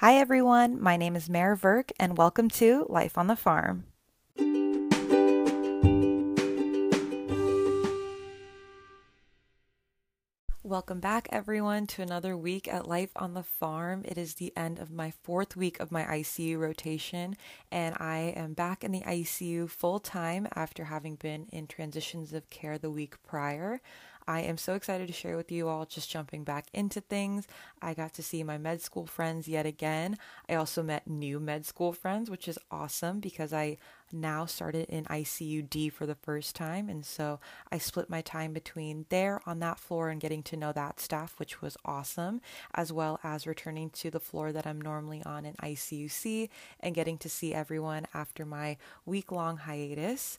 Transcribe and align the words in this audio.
Hi, 0.00 0.16
everyone. 0.16 0.78
My 0.78 0.98
name 0.98 1.16
is 1.16 1.30
Mare 1.30 1.56
Verk, 1.56 1.90
and 1.98 2.18
welcome 2.18 2.50
to 2.50 2.84
Life 2.90 3.16
on 3.16 3.28
the 3.28 3.34
Farm. 3.34 3.86
Welcome 10.62 11.00
back, 11.00 11.28
everyone, 11.32 11.86
to 11.86 12.02
another 12.02 12.36
week 12.36 12.68
at 12.68 12.86
Life 12.86 13.12
on 13.16 13.32
the 13.32 13.42
Farm. 13.42 14.02
It 14.04 14.18
is 14.18 14.34
the 14.34 14.52
end 14.54 14.78
of 14.78 14.90
my 14.90 15.12
fourth 15.22 15.56
week 15.56 15.80
of 15.80 15.90
my 15.90 16.02
ICU 16.02 16.58
rotation, 16.58 17.34
and 17.72 17.96
I 17.98 18.34
am 18.36 18.52
back 18.52 18.84
in 18.84 18.92
the 18.92 19.00
ICU 19.00 19.70
full 19.70 19.98
time 19.98 20.46
after 20.54 20.84
having 20.84 21.14
been 21.14 21.46
in 21.52 21.68
transitions 21.68 22.34
of 22.34 22.50
care 22.50 22.76
the 22.76 22.90
week 22.90 23.14
prior. 23.22 23.80
I 24.28 24.40
am 24.40 24.56
so 24.56 24.74
excited 24.74 25.06
to 25.06 25.12
share 25.12 25.36
with 25.36 25.52
you 25.52 25.68
all 25.68 25.86
just 25.86 26.10
jumping 26.10 26.42
back 26.42 26.66
into 26.72 27.00
things. 27.00 27.46
I 27.80 27.94
got 27.94 28.12
to 28.14 28.22
see 28.22 28.42
my 28.42 28.58
med 28.58 28.82
school 28.82 29.06
friends 29.06 29.46
yet 29.46 29.66
again. 29.66 30.18
I 30.48 30.54
also 30.54 30.82
met 30.82 31.06
new 31.06 31.38
med 31.38 31.64
school 31.64 31.92
friends, 31.92 32.28
which 32.28 32.48
is 32.48 32.58
awesome 32.70 33.20
because 33.20 33.52
I 33.52 33.78
now 34.12 34.44
started 34.44 34.88
in 34.88 35.04
ICUD 35.04 35.92
for 35.92 36.06
the 36.06 36.14
first 36.14 36.56
time. 36.56 36.88
And 36.88 37.04
so 37.04 37.38
I 37.70 37.78
split 37.78 38.10
my 38.10 38.20
time 38.20 38.52
between 38.52 39.06
there 39.10 39.40
on 39.46 39.60
that 39.60 39.78
floor 39.78 40.10
and 40.10 40.20
getting 40.20 40.42
to 40.44 40.56
know 40.56 40.72
that 40.72 40.98
staff, 41.00 41.34
which 41.38 41.62
was 41.62 41.76
awesome, 41.84 42.40
as 42.74 42.92
well 42.92 43.20
as 43.22 43.46
returning 43.46 43.90
to 43.90 44.10
the 44.10 44.20
floor 44.20 44.52
that 44.52 44.66
I'm 44.66 44.80
normally 44.80 45.22
on 45.24 45.44
in 45.44 45.54
ICUC 45.54 46.48
and 46.80 46.94
getting 46.94 47.18
to 47.18 47.28
see 47.28 47.54
everyone 47.54 48.06
after 48.12 48.44
my 48.44 48.76
week 49.04 49.30
long 49.30 49.58
hiatus 49.58 50.38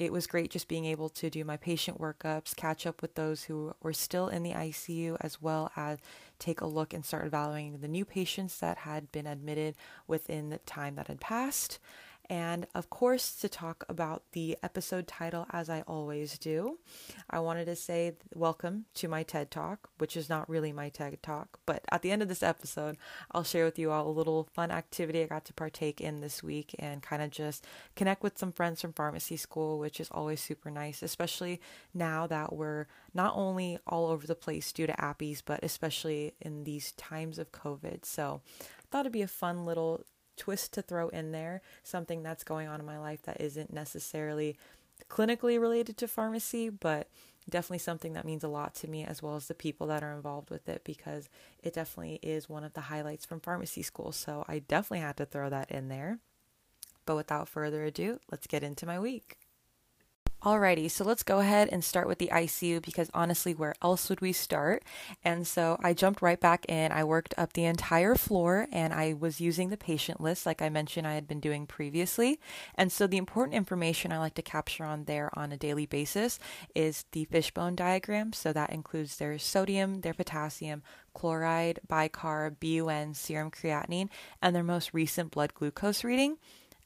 it 0.00 0.12
was 0.12 0.26
great 0.26 0.50
just 0.50 0.66
being 0.66 0.86
able 0.86 1.10
to 1.10 1.28
do 1.28 1.44
my 1.44 1.58
patient 1.58 2.00
workups, 2.00 2.56
catch 2.56 2.86
up 2.86 3.02
with 3.02 3.16
those 3.16 3.44
who 3.44 3.74
were 3.82 3.92
still 3.92 4.28
in 4.28 4.42
the 4.42 4.52
ICU, 4.52 5.18
as 5.20 5.42
well 5.42 5.70
as 5.76 5.98
take 6.38 6.62
a 6.62 6.66
look 6.66 6.94
and 6.94 7.04
start 7.04 7.26
evaluating 7.26 7.78
the 7.78 7.86
new 7.86 8.06
patients 8.06 8.58
that 8.60 8.78
had 8.78 9.12
been 9.12 9.26
admitted 9.26 9.74
within 10.06 10.48
the 10.48 10.56
time 10.58 10.94
that 10.94 11.08
had 11.08 11.20
passed 11.20 11.78
and 12.30 12.68
of 12.76 12.90
course, 12.90 13.34
to 13.40 13.48
talk 13.48 13.84
about 13.88 14.22
the 14.30 14.56
episode 14.62 15.08
title, 15.08 15.48
as 15.50 15.68
I 15.68 15.80
always 15.80 16.38
do, 16.38 16.78
I 17.28 17.40
wanted 17.40 17.64
to 17.64 17.74
say 17.74 18.12
welcome 18.32 18.84
to 18.94 19.08
my 19.08 19.24
TED 19.24 19.50
Talk, 19.50 19.90
which 19.98 20.16
is 20.16 20.28
not 20.28 20.48
really 20.48 20.72
my 20.72 20.90
TED 20.90 21.20
Talk, 21.24 21.58
but 21.66 21.84
at 21.90 22.02
the 22.02 22.12
end 22.12 22.22
of 22.22 22.28
this 22.28 22.44
episode, 22.44 22.96
I'll 23.32 23.42
share 23.42 23.64
with 23.64 23.80
you 23.80 23.90
all 23.90 24.08
a 24.08 24.12
little 24.12 24.48
fun 24.54 24.70
activity 24.70 25.24
I 25.24 25.26
got 25.26 25.44
to 25.46 25.52
partake 25.52 26.00
in 26.00 26.20
this 26.20 26.40
week 26.40 26.72
and 26.78 27.02
kind 27.02 27.20
of 27.20 27.30
just 27.30 27.66
connect 27.96 28.22
with 28.22 28.38
some 28.38 28.52
friends 28.52 28.80
from 28.80 28.92
pharmacy 28.92 29.36
school, 29.36 29.80
which 29.80 29.98
is 29.98 30.08
always 30.12 30.40
super 30.40 30.70
nice, 30.70 31.02
especially 31.02 31.60
now 31.92 32.28
that 32.28 32.52
we're 32.52 32.86
not 33.12 33.32
only 33.34 33.76
all 33.88 34.06
over 34.06 34.28
the 34.28 34.36
place 34.36 34.70
due 34.70 34.86
to 34.86 34.92
APPEs, 34.92 35.42
but 35.44 35.64
especially 35.64 36.34
in 36.40 36.62
these 36.62 36.92
times 36.92 37.40
of 37.40 37.50
COVID. 37.50 38.04
So 38.04 38.40
I 38.60 38.84
thought 38.88 39.00
it'd 39.00 39.12
be 39.12 39.22
a 39.22 39.26
fun 39.26 39.66
little 39.66 40.04
twist 40.40 40.72
to 40.72 40.82
throw 40.82 41.08
in 41.10 41.32
there, 41.32 41.60
something 41.82 42.22
that's 42.22 42.44
going 42.44 42.66
on 42.66 42.80
in 42.80 42.86
my 42.86 42.98
life 42.98 43.20
that 43.22 43.40
isn't 43.40 43.72
necessarily 43.72 44.56
clinically 45.10 45.60
related 45.60 45.98
to 45.98 46.08
pharmacy, 46.08 46.70
but 46.70 47.08
definitely 47.48 47.78
something 47.78 48.14
that 48.14 48.24
means 48.24 48.42
a 48.42 48.48
lot 48.48 48.74
to 48.74 48.88
me 48.88 49.04
as 49.04 49.22
well 49.22 49.36
as 49.36 49.48
the 49.48 49.54
people 49.54 49.86
that 49.88 50.02
are 50.02 50.14
involved 50.14 50.48
with 50.48 50.66
it 50.66 50.82
because 50.82 51.28
it 51.62 51.74
definitely 51.74 52.18
is 52.22 52.48
one 52.48 52.64
of 52.64 52.72
the 52.72 52.82
highlights 52.82 53.26
from 53.26 53.40
pharmacy 53.40 53.82
school. 53.82 54.12
So 54.12 54.44
I 54.48 54.60
definitely 54.60 55.00
had 55.00 55.18
to 55.18 55.26
throw 55.26 55.50
that 55.50 55.70
in 55.70 55.88
there. 55.88 56.18
But 57.04 57.16
without 57.16 57.48
further 57.48 57.84
ado, 57.84 58.18
let's 58.30 58.46
get 58.46 58.62
into 58.62 58.86
my 58.86 58.98
week. 58.98 59.36
Alrighty, 60.42 60.90
so 60.90 61.04
let's 61.04 61.22
go 61.22 61.40
ahead 61.40 61.68
and 61.70 61.84
start 61.84 62.08
with 62.08 62.16
the 62.16 62.30
ICU 62.32 62.80
because 62.80 63.10
honestly, 63.12 63.52
where 63.52 63.74
else 63.82 64.08
would 64.08 64.22
we 64.22 64.32
start? 64.32 64.82
And 65.22 65.46
so 65.46 65.78
I 65.82 65.92
jumped 65.92 66.22
right 66.22 66.40
back 66.40 66.64
in. 66.64 66.92
I 66.92 67.04
worked 67.04 67.34
up 67.36 67.52
the 67.52 67.66
entire 67.66 68.14
floor 68.14 68.66
and 68.72 68.94
I 68.94 69.12
was 69.12 69.42
using 69.42 69.68
the 69.68 69.76
patient 69.76 70.18
list, 70.18 70.46
like 70.46 70.62
I 70.62 70.70
mentioned 70.70 71.06
I 71.06 71.12
had 71.12 71.28
been 71.28 71.40
doing 71.40 71.66
previously. 71.66 72.40
And 72.74 72.90
so 72.90 73.06
the 73.06 73.18
important 73.18 73.54
information 73.54 74.12
I 74.12 74.18
like 74.18 74.32
to 74.36 74.42
capture 74.42 74.84
on 74.84 75.04
there 75.04 75.28
on 75.34 75.52
a 75.52 75.58
daily 75.58 75.84
basis 75.84 76.38
is 76.74 77.04
the 77.12 77.26
fishbone 77.26 77.76
diagram. 77.76 78.32
So 78.32 78.50
that 78.54 78.70
includes 78.70 79.18
their 79.18 79.38
sodium, 79.38 80.00
their 80.00 80.14
potassium, 80.14 80.82
chloride, 81.12 81.80
bicarb, 81.86 82.56
BUN, 82.60 83.12
serum 83.12 83.50
creatinine, 83.50 84.08
and 84.40 84.56
their 84.56 84.62
most 84.62 84.94
recent 84.94 85.32
blood 85.32 85.52
glucose 85.52 86.02
reading. 86.02 86.38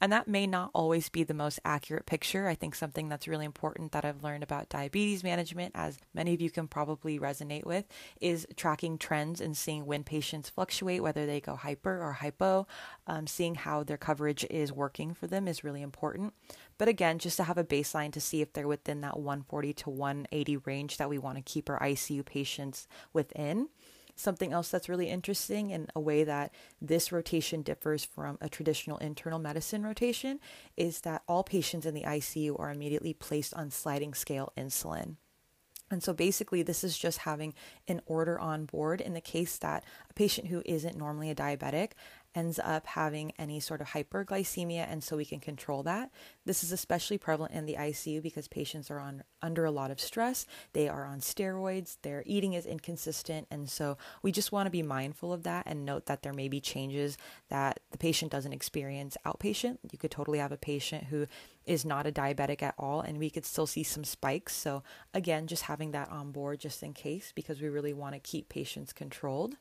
And 0.04 0.12
that 0.12 0.28
may 0.28 0.46
not 0.46 0.68
always 0.74 1.08
be 1.08 1.24
the 1.24 1.32
most 1.32 1.60
accurate 1.64 2.04
picture. 2.04 2.46
I 2.46 2.54
think 2.54 2.74
something 2.74 3.08
that's 3.08 3.26
really 3.26 3.46
important 3.46 3.92
that 3.92 4.04
I've 4.04 4.22
learned 4.22 4.42
about 4.42 4.68
diabetes 4.68 5.24
management, 5.24 5.72
as 5.74 5.96
many 6.12 6.34
of 6.34 6.42
you 6.42 6.50
can 6.50 6.68
probably 6.68 7.18
resonate 7.18 7.64
with, 7.64 7.86
is 8.20 8.46
tracking 8.54 8.98
trends 8.98 9.40
and 9.40 9.56
seeing 9.56 9.86
when 9.86 10.04
patients 10.04 10.50
fluctuate, 10.50 11.02
whether 11.02 11.24
they 11.24 11.40
go 11.40 11.56
hyper 11.56 12.02
or 12.02 12.12
hypo. 12.12 12.66
Um, 13.06 13.26
seeing 13.26 13.54
how 13.54 13.82
their 13.82 13.96
coverage 13.96 14.44
is 14.50 14.70
working 14.70 15.14
for 15.14 15.26
them 15.26 15.48
is 15.48 15.64
really 15.64 15.80
important. 15.80 16.34
But 16.76 16.88
again, 16.88 17.18
just 17.18 17.38
to 17.38 17.44
have 17.44 17.56
a 17.56 17.64
baseline 17.64 18.12
to 18.12 18.20
see 18.20 18.42
if 18.42 18.52
they're 18.52 18.68
within 18.68 19.00
that 19.00 19.18
140 19.18 19.72
to 19.72 19.88
180 19.88 20.58
range 20.58 20.98
that 20.98 21.08
we 21.08 21.16
want 21.16 21.38
to 21.38 21.42
keep 21.42 21.70
our 21.70 21.80
ICU 21.80 22.26
patients 22.26 22.86
within. 23.14 23.70
Something 24.16 24.52
else 24.52 24.70
that's 24.70 24.88
really 24.88 25.08
interesting 25.08 25.70
in 25.70 25.88
a 25.94 26.00
way 26.00 26.24
that 26.24 26.52
this 26.80 27.10
rotation 27.10 27.62
differs 27.62 28.04
from 28.04 28.38
a 28.40 28.48
traditional 28.48 28.98
internal 28.98 29.38
medicine 29.38 29.82
rotation 29.82 30.38
is 30.76 31.00
that 31.00 31.22
all 31.26 31.42
patients 31.42 31.84
in 31.84 31.94
the 31.94 32.04
ICU 32.04 32.58
are 32.58 32.70
immediately 32.70 33.12
placed 33.12 33.54
on 33.54 33.70
sliding 33.70 34.14
scale 34.14 34.52
insulin. 34.56 35.16
And 35.90 36.02
so 36.02 36.12
basically, 36.12 36.62
this 36.62 36.82
is 36.82 36.96
just 36.96 37.18
having 37.18 37.54
an 37.86 38.00
order 38.06 38.38
on 38.38 38.64
board 38.64 39.00
in 39.00 39.12
the 39.12 39.20
case 39.20 39.58
that 39.58 39.84
a 40.08 40.14
patient 40.14 40.48
who 40.48 40.62
isn't 40.64 40.96
normally 40.96 41.30
a 41.30 41.34
diabetic 41.34 41.90
ends 42.34 42.58
up 42.58 42.86
having 42.86 43.32
any 43.38 43.60
sort 43.60 43.80
of 43.80 43.88
hyperglycemia, 43.88 44.86
and 44.90 45.02
so 45.02 45.16
we 45.16 45.24
can 45.24 45.40
control 45.40 45.82
that. 45.82 46.10
This 46.44 46.64
is 46.64 46.72
especially 46.72 47.18
prevalent 47.18 47.54
in 47.54 47.66
the 47.66 47.76
ICU 47.76 48.22
because 48.22 48.48
patients 48.48 48.90
are 48.90 48.98
on 48.98 49.22
under 49.42 49.64
a 49.64 49.70
lot 49.70 49.90
of 49.90 50.00
stress. 50.00 50.46
They 50.72 50.88
are 50.88 51.04
on 51.04 51.20
steroids. 51.20 51.96
Their 52.02 52.22
eating 52.26 52.54
is 52.54 52.66
inconsistent, 52.66 53.46
and 53.50 53.68
so 53.68 53.96
we 54.22 54.32
just 54.32 54.52
want 54.52 54.66
to 54.66 54.70
be 54.70 54.82
mindful 54.82 55.32
of 55.32 55.42
that 55.44 55.64
and 55.66 55.84
note 55.84 56.06
that 56.06 56.22
there 56.22 56.32
may 56.32 56.48
be 56.48 56.60
changes 56.60 57.16
that 57.48 57.80
the 57.90 57.98
patient 57.98 58.32
doesn't 58.32 58.52
experience 58.52 59.16
outpatient. 59.24 59.78
You 59.90 59.98
could 59.98 60.10
totally 60.10 60.38
have 60.38 60.52
a 60.52 60.56
patient 60.56 61.04
who 61.04 61.26
is 61.66 61.84
not 61.84 62.06
a 62.06 62.12
diabetic 62.12 62.62
at 62.62 62.74
all, 62.78 63.00
and 63.00 63.18
we 63.18 63.30
could 63.30 63.44
still 63.44 63.66
see 63.66 63.82
some 63.82 64.04
spikes. 64.04 64.54
So 64.54 64.82
again, 65.12 65.46
just 65.46 65.64
having 65.64 65.92
that 65.92 66.10
on 66.10 66.32
board 66.32 66.60
just 66.60 66.82
in 66.82 66.92
case 66.92 67.32
because 67.34 67.60
we 67.60 67.68
really 67.68 67.92
want 67.92 68.14
to 68.14 68.20
keep 68.20 68.48
patients 68.48 68.92
controlled. 68.92 69.56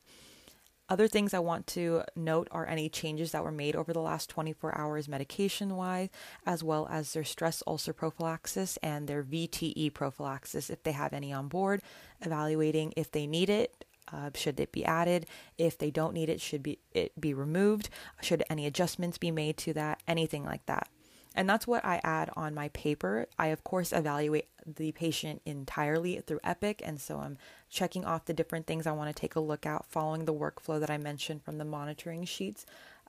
Other 0.88 1.08
things 1.08 1.32
I 1.32 1.38
want 1.38 1.66
to 1.68 2.02
note 2.14 2.48
are 2.50 2.66
any 2.66 2.90
changes 2.90 3.32
that 3.32 3.42
were 3.42 3.50
made 3.50 3.74
over 3.74 3.94
the 3.94 4.00
last 4.00 4.28
24 4.28 4.76
hours 4.76 5.08
medication 5.08 5.76
wise, 5.76 6.10
as 6.44 6.62
well 6.62 6.86
as 6.90 7.12
their 7.12 7.24
stress 7.24 7.62
ulcer 7.66 7.94
prophylaxis 7.94 8.76
and 8.82 9.08
their 9.08 9.22
VTE 9.22 9.94
prophylaxis 9.94 10.68
if 10.68 10.82
they 10.82 10.92
have 10.92 11.14
any 11.14 11.32
on 11.32 11.48
board, 11.48 11.80
evaluating 12.20 12.92
if 12.96 13.10
they 13.10 13.26
need 13.26 13.48
it. 13.48 13.86
Uh, 14.12 14.28
should 14.34 14.60
it 14.60 14.72
be 14.72 14.84
added? 14.84 15.24
If 15.56 15.78
they 15.78 15.90
don't 15.90 16.12
need 16.12 16.28
it, 16.28 16.38
should 16.38 16.62
be 16.62 16.78
it 16.92 17.18
be 17.18 17.32
removed? 17.32 17.88
Should 18.20 18.44
any 18.50 18.66
adjustments 18.66 19.16
be 19.16 19.30
made 19.30 19.56
to 19.58 19.72
that? 19.72 20.02
Anything 20.06 20.44
like 20.44 20.66
that. 20.66 20.88
And 21.34 21.48
that's 21.48 21.66
what 21.66 21.84
I 21.84 22.00
add 22.04 22.30
on 22.36 22.54
my 22.54 22.68
paper. 22.68 23.26
I, 23.38 23.48
of 23.48 23.64
course, 23.64 23.92
evaluate 23.92 24.48
the 24.64 24.92
patient 24.92 25.42
entirely 25.44 26.20
through 26.20 26.40
Epic. 26.44 26.80
And 26.84 27.00
so 27.00 27.18
I'm 27.18 27.38
checking 27.68 28.04
off 28.04 28.26
the 28.26 28.32
different 28.34 28.66
things 28.66 28.86
I 28.86 28.92
want 28.92 29.14
to 29.14 29.20
take 29.20 29.34
a 29.34 29.40
look 29.40 29.66
at 29.66 29.86
following 29.86 30.24
the 30.24 30.34
workflow 30.34 30.78
that 30.78 30.90
I 30.90 30.98
mentioned 30.98 31.42
from 31.42 31.58
the 31.58 31.64
monitoring 31.64 32.24
sheets. 32.24 32.64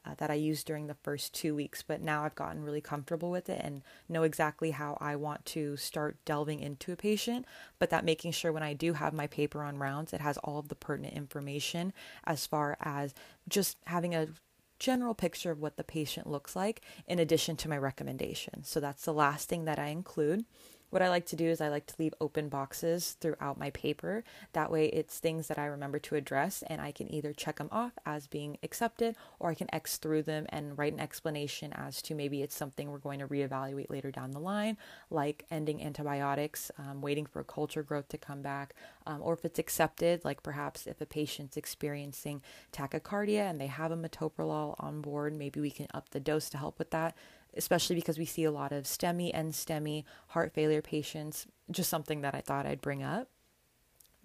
Uh, 0.07 0.13
that 0.19 0.29
I 0.29 0.35
used 0.35 0.67
during 0.67 0.85
the 0.85 0.93
first 0.93 1.33
two 1.33 1.55
weeks, 1.55 1.81
but 1.81 1.99
now 1.99 2.23
I've 2.23 2.35
gotten 2.35 2.63
really 2.63 2.79
comfortable 2.79 3.31
with 3.31 3.49
it 3.49 3.59
and 3.63 3.81
know 4.07 4.21
exactly 4.21 4.69
how 4.69 4.99
I 5.01 5.15
want 5.15 5.43
to 5.45 5.77
start 5.77 6.17
delving 6.25 6.59
into 6.59 6.91
a 6.91 6.95
patient. 6.95 7.47
But 7.79 7.89
that 7.89 8.05
making 8.05 8.33
sure 8.33 8.51
when 8.51 8.61
I 8.61 8.73
do 8.73 8.93
have 8.93 9.15
my 9.15 9.25
paper 9.25 9.63
on 9.63 9.79
rounds, 9.79 10.13
it 10.13 10.21
has 10.21 10.37
all 10.37 10.59
of 10.59 10.67
the 10.67 10.75
pertinent 10.75 11.15
information 11.15 11.91
as 12.23 12.45
far 12.45 12.77
as 12.81 13.15
just 13.49 13.77
having 13.85 14.13
a 14.13 14.27
general 14.79 15.13
picture 15.13 15.51
of 15.51 15.59
what 15.59 15.77
the 15.77 15.83
patient 15.83 16.27
looks 16.27 16.55
like 16.55 16.81
in 17.07 17.19
addition 17.19 17.55
to 17.57 17.69
my 17.69 17.77
recommendation. 17.77 18.63
So 18.63 18.79
that's 18.79 19.05
the 19.05 19.13
last 19.13 19.47
thing 19.49 19.65
that 19.65 19.79
I 19.79 19.87
include. 19.87 20.45
What 20.89 21.01
I 21.01 21.09
like 21.09 21.25
to 21.27 21.35
do 21.35 21.45
is 21.47 21.61
I 21.61 21.69
like 21.69 21.87
to 21.87 21.95
leave 21.99 22.13
open 22.21 22.47
boxes 22.47 23.17
throughout 23.19 23.59
my 23.59 23.69
paper. 23.71 24.23
That 24.53 24.71
way, 24.71 24.85
it's 24.87 25.19
things 25.19 25.47
that 25.47 25.59
I 25.59 25.65
remember 25.65 25.99
to 25.99 26.15
address, 26.15 26.63
and 26.67 26.79
I 26.79 26.91
can 26.91 27.13
either 27.13 27.33
check 27.33 27.57
them 27.57 27.69
off 27.71 27.93
as 28.05 28.27
being 28.27 28.57
accepted 28.63 29.15
or 29.39 29.49
I 29.49 29.55
can 29.55 29.73
X 29.73 29.97
through 29.97 30.23
them 30.23 30.45
and 30.49 30.77
write 30.77 30.93
an 30.93 30.99
explanation 30.99 31.73
as 31.73 32.01
to 32.03 32.15
maybe 32.15 32.41
it's 32.41 32.55
something 32.55 32.89
we're 32.89 32.99
going 32.99 33.19
to 33.19 33.27
reevaluate 33.27 33.89
later 33.89 34.11
down 34.11 34.31
the 34.31 34.39
line, 34.39 34.77
like 35.09 35.45
ending 35.51 35.83
antibiotics, 35.83 36.71
um, 36.77 37.01
waiting 37.01 37.25
for 37.25 37.39
a 37.39 37.45
culture 37.45 37.83
growth 37.83 38.07
to 38.09 38.17
come 38.17 38.41
back, 38.41 38.73
um, 39.05 39.21
or 39.21 39.33
if 39.33 39.43
it's 39.43 39.59
accepted, 39.59 40.23
like 40.23 40.43
perhaps 40.43 40.87
if 40.87 41.01
a 41.01 41.05
patient's 41.05 41.57
experiencing 41.57 42.41
tachycardia 42.71 43.49
and 43.49 43.59
they 43.59 43.67
have 43.67 43.91
a 43.91 43.97
metoprolol 43.97 44.75
on 44.79 45.01
board, 45.01 45.35
maybe 45.35 45.59
we 45.59 45.71
can 45.71 45.87
up 45.93 46.09
the 46.11 46.19
dose 46.19 46.49
to 46.49 46.57
help 46.57 46.79
with 46.79 46.91
that 46.91 47.15
especially 47.57 47.95
because 47.95 48.17
we 48.17 48.25
see 48.25 48.43
a 48.43 48.51
lot 48.51 48.71
of 48.71 48.85
STEMI 48.85 49.31
and 49.33 49.53
STEMI 49.53 50.03
heart 50.29 50.53
failure 50.53 50.81
patients. 50.81 51.47
Just 51.71 51.89
something 51.89 52.21
that 52.21 52.35
I 52.35 52.41
thought 52.41 52.65
I'd 52.65 52.81
bring 52.81 53.03
up. 53.03 53.29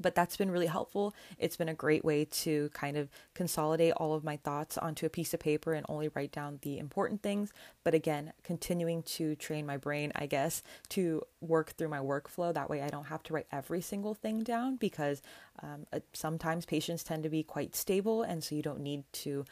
but 0.01 0.15
that's 0.15 0.37
been 0.37 0.51
really 0.51 0.67
helpful. 0.67 1.15
It's 1.39 1.57
been 1.57 1.69
a 1.69 1.75
great 1.75 2.05
way 2.05 2.25
to 2.25 2.71
kind 2.73 2.97
of 2.97 3.11
consolidate 3.35 3.93
all 3.95 4.15
of 4.15 4.25
my 4.25 4.39
thoughts 4.39 4.79
onto 4.79 5.05
a 5.07 5.11
piece 5.11 5.35
of 5.35 5.41
paper 5.41 5.75
and 5.75 5.85
only 5.89 6.09
write 6.15 6.33
down 6.33 6.59
the 6.63 6.79
important 6.79 7.23
things. 7.23 7.53
But 7.85 7.95
again, 7.95 8.33
continuing 8.43 9.03
to 9.05 9.35
train 9.37 9.67
my 9.67 9.77
brain, 9.77 10.13
I 10.17 10.27
guess, 10.27 10.63
to 10.91 11.23
work 11.41 11.73
through 11.77 11.89
my 11.89 11.99
workflow. 11.99 12.53
That 12.55 12.71
way 12.71 12.83
I 12.83 12.89
don't 12.89 13.07
have 13.07 13.23
to 13.25 13.35
write 13.35 13.47
every 13.53 13.83
single 13.83 14.15
thing 14.15 14.41
down 14.43 14.77
because 14.77 15.21
um, 15.63 15.87
uh, 15.93 16.01
sometimes 16.15 16.65
patients 16.65 17.05
tend 17.05 17.23
to 17.25 17.29
be 17.29 17.43
quite 17.43 17.77
stable, 17.77 18.23
and 18.23 18.43
so 18.43 18.55
you 18.55 18.63
don't 18.63 18.81
need 18.81 19.05
to 19.13 19.45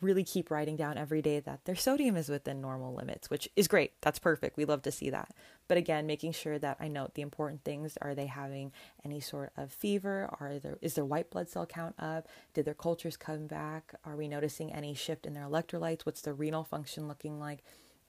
really 0.00 0.24
keep 0.24 0.50
writing 0.50 0.76
down 0.76 0.98
every 0.98 1.22
day 1.22 1.40
that 1.40 1.64
their 1.64 1.74
sodium 1.74 2.16
is 2.16 2.28
within 2.28 2.60
normal 2.60 2.94
limits, 2.94 3.30
which 3.30 3.48
is 3.56 3.68
great. 3.68 3.92
That's 4.02 4.18
perfect. 4.18 4.56
We 4.56 4.64
love 4.64 4.82
to 4.82 4.92
see 4.92 5.10
that. 5.10 5.30
But 5.68 5.78
again, 5.78 6.06
making 6.06 6.32
sure 6.32 6.58
that 6.58 6.76
I 6.80 6.88
note 6.88 7.14
the 7.14 7.22
important 7.22 7.64
things. 7.64 7.96
Are 8.00 8.14
they 8.14 8.26
having 8.26 8.72
any 9.04 9.20
sort 9.20 9.52
of 9.56 9.72
fever? 9.72 10.28
Are 10.40 10.58
there 10.58 10.78
is 10.82 10.94
their 10.94 11.04
white 11.04 11.30
blood 11.30 11.48
cell 11.48 11.66
count 11.66 11.94
up? 11.98 12.28
Did 12.54 12.64
their 12.64 12.74
cultures 12.74 13.16
come 13.16 13.46
back? 13.46 13.94
Are 14.04 14.16
we 14.16 14.28
noticing 14.28 14.72
any 14.72 14.94
shift 14.94 15.26
in 15.26 15.34
their 15.34 15.44
electrolytes? 15.44 16.04
What's 16.04 16.22
their 16.22 16.34
renal 16.34 16.64
function 16.64 17.08
looking 17.08 17.38
like? 17.40 17.62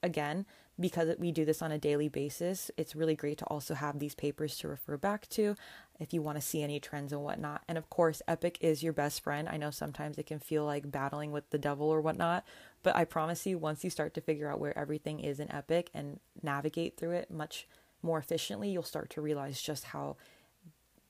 Again, 0.03 0.45
because 0.79 1.15
we 1.17 1.31
do 1.31 1.43
this 1.43 1.63
on 1.63 1.71
a 1.71 1.79
daily 1.79 2.07
basis, 2.07 2.69
it's 2.77 2.95
really 2.95 3.15
great 3.15 3.39
to 3.39 3.45
also 3.45 3.73
have 3.73 3.97
these 3.97 4.13
papers 4.13 4.55
to 4.59 4.67
refer 4.67 4.95
back 4.95 5.27
to 5.29 5.55
if 5.99 6.13
you 6.13 6.21
want 6.21 6.37
to 6.37 6.41
see 6.41 6.61
any 6.61 6.79
trends 6.79 7.11
and 7.11 7.23
whatnot. 7.23 7.63
And 7.67 7.77
of 7.77 7.89
course, 7.89 8.21
Epic 8.27 8.57
is 8.61 8.83
your 8.83 8.93
best 8.93 9.23
friend. 9.23 9.47
I 9.49 9.57
know 9.57 9.71
sometimes 9.71 10.17
it 10.17 10.25
can 10.25 10.39
feel 10.39 10.65
like 10.65 10.91
battling 10.91 11.31
with 11.31 11.49
the 11.49 11.57
devil 11.57 11.87
or 11.87 12.01
whatnot, 12.01 12.45
but 12.83 12.95
I 12.95 13.05
promise 13.05 13.45
you, 13.45 13.57
once 13.57 13.83
you 13.83 13.89
start 13.89 14.13
to 14.15 14.21
figure 14.21 14.49
out 14.49 14.59
where 14.59 14.77
everything 14.77 15.19
is 15.19 15.39
in 15.39 15.51
Epic 15.51 15.89
and 15.93 16.19
navigate 16.41 16.97
through 16.97 17.11
it 17.11 17.31
much 17.31 17.67
more 18.01 18.19
efficiently, 18.19 18.69
you'll 18.69 18.83
start 18.83 19.09
to 19.11 19.21
realize 19.21 19.61
just 19.61 19.85
how 19.85 20.17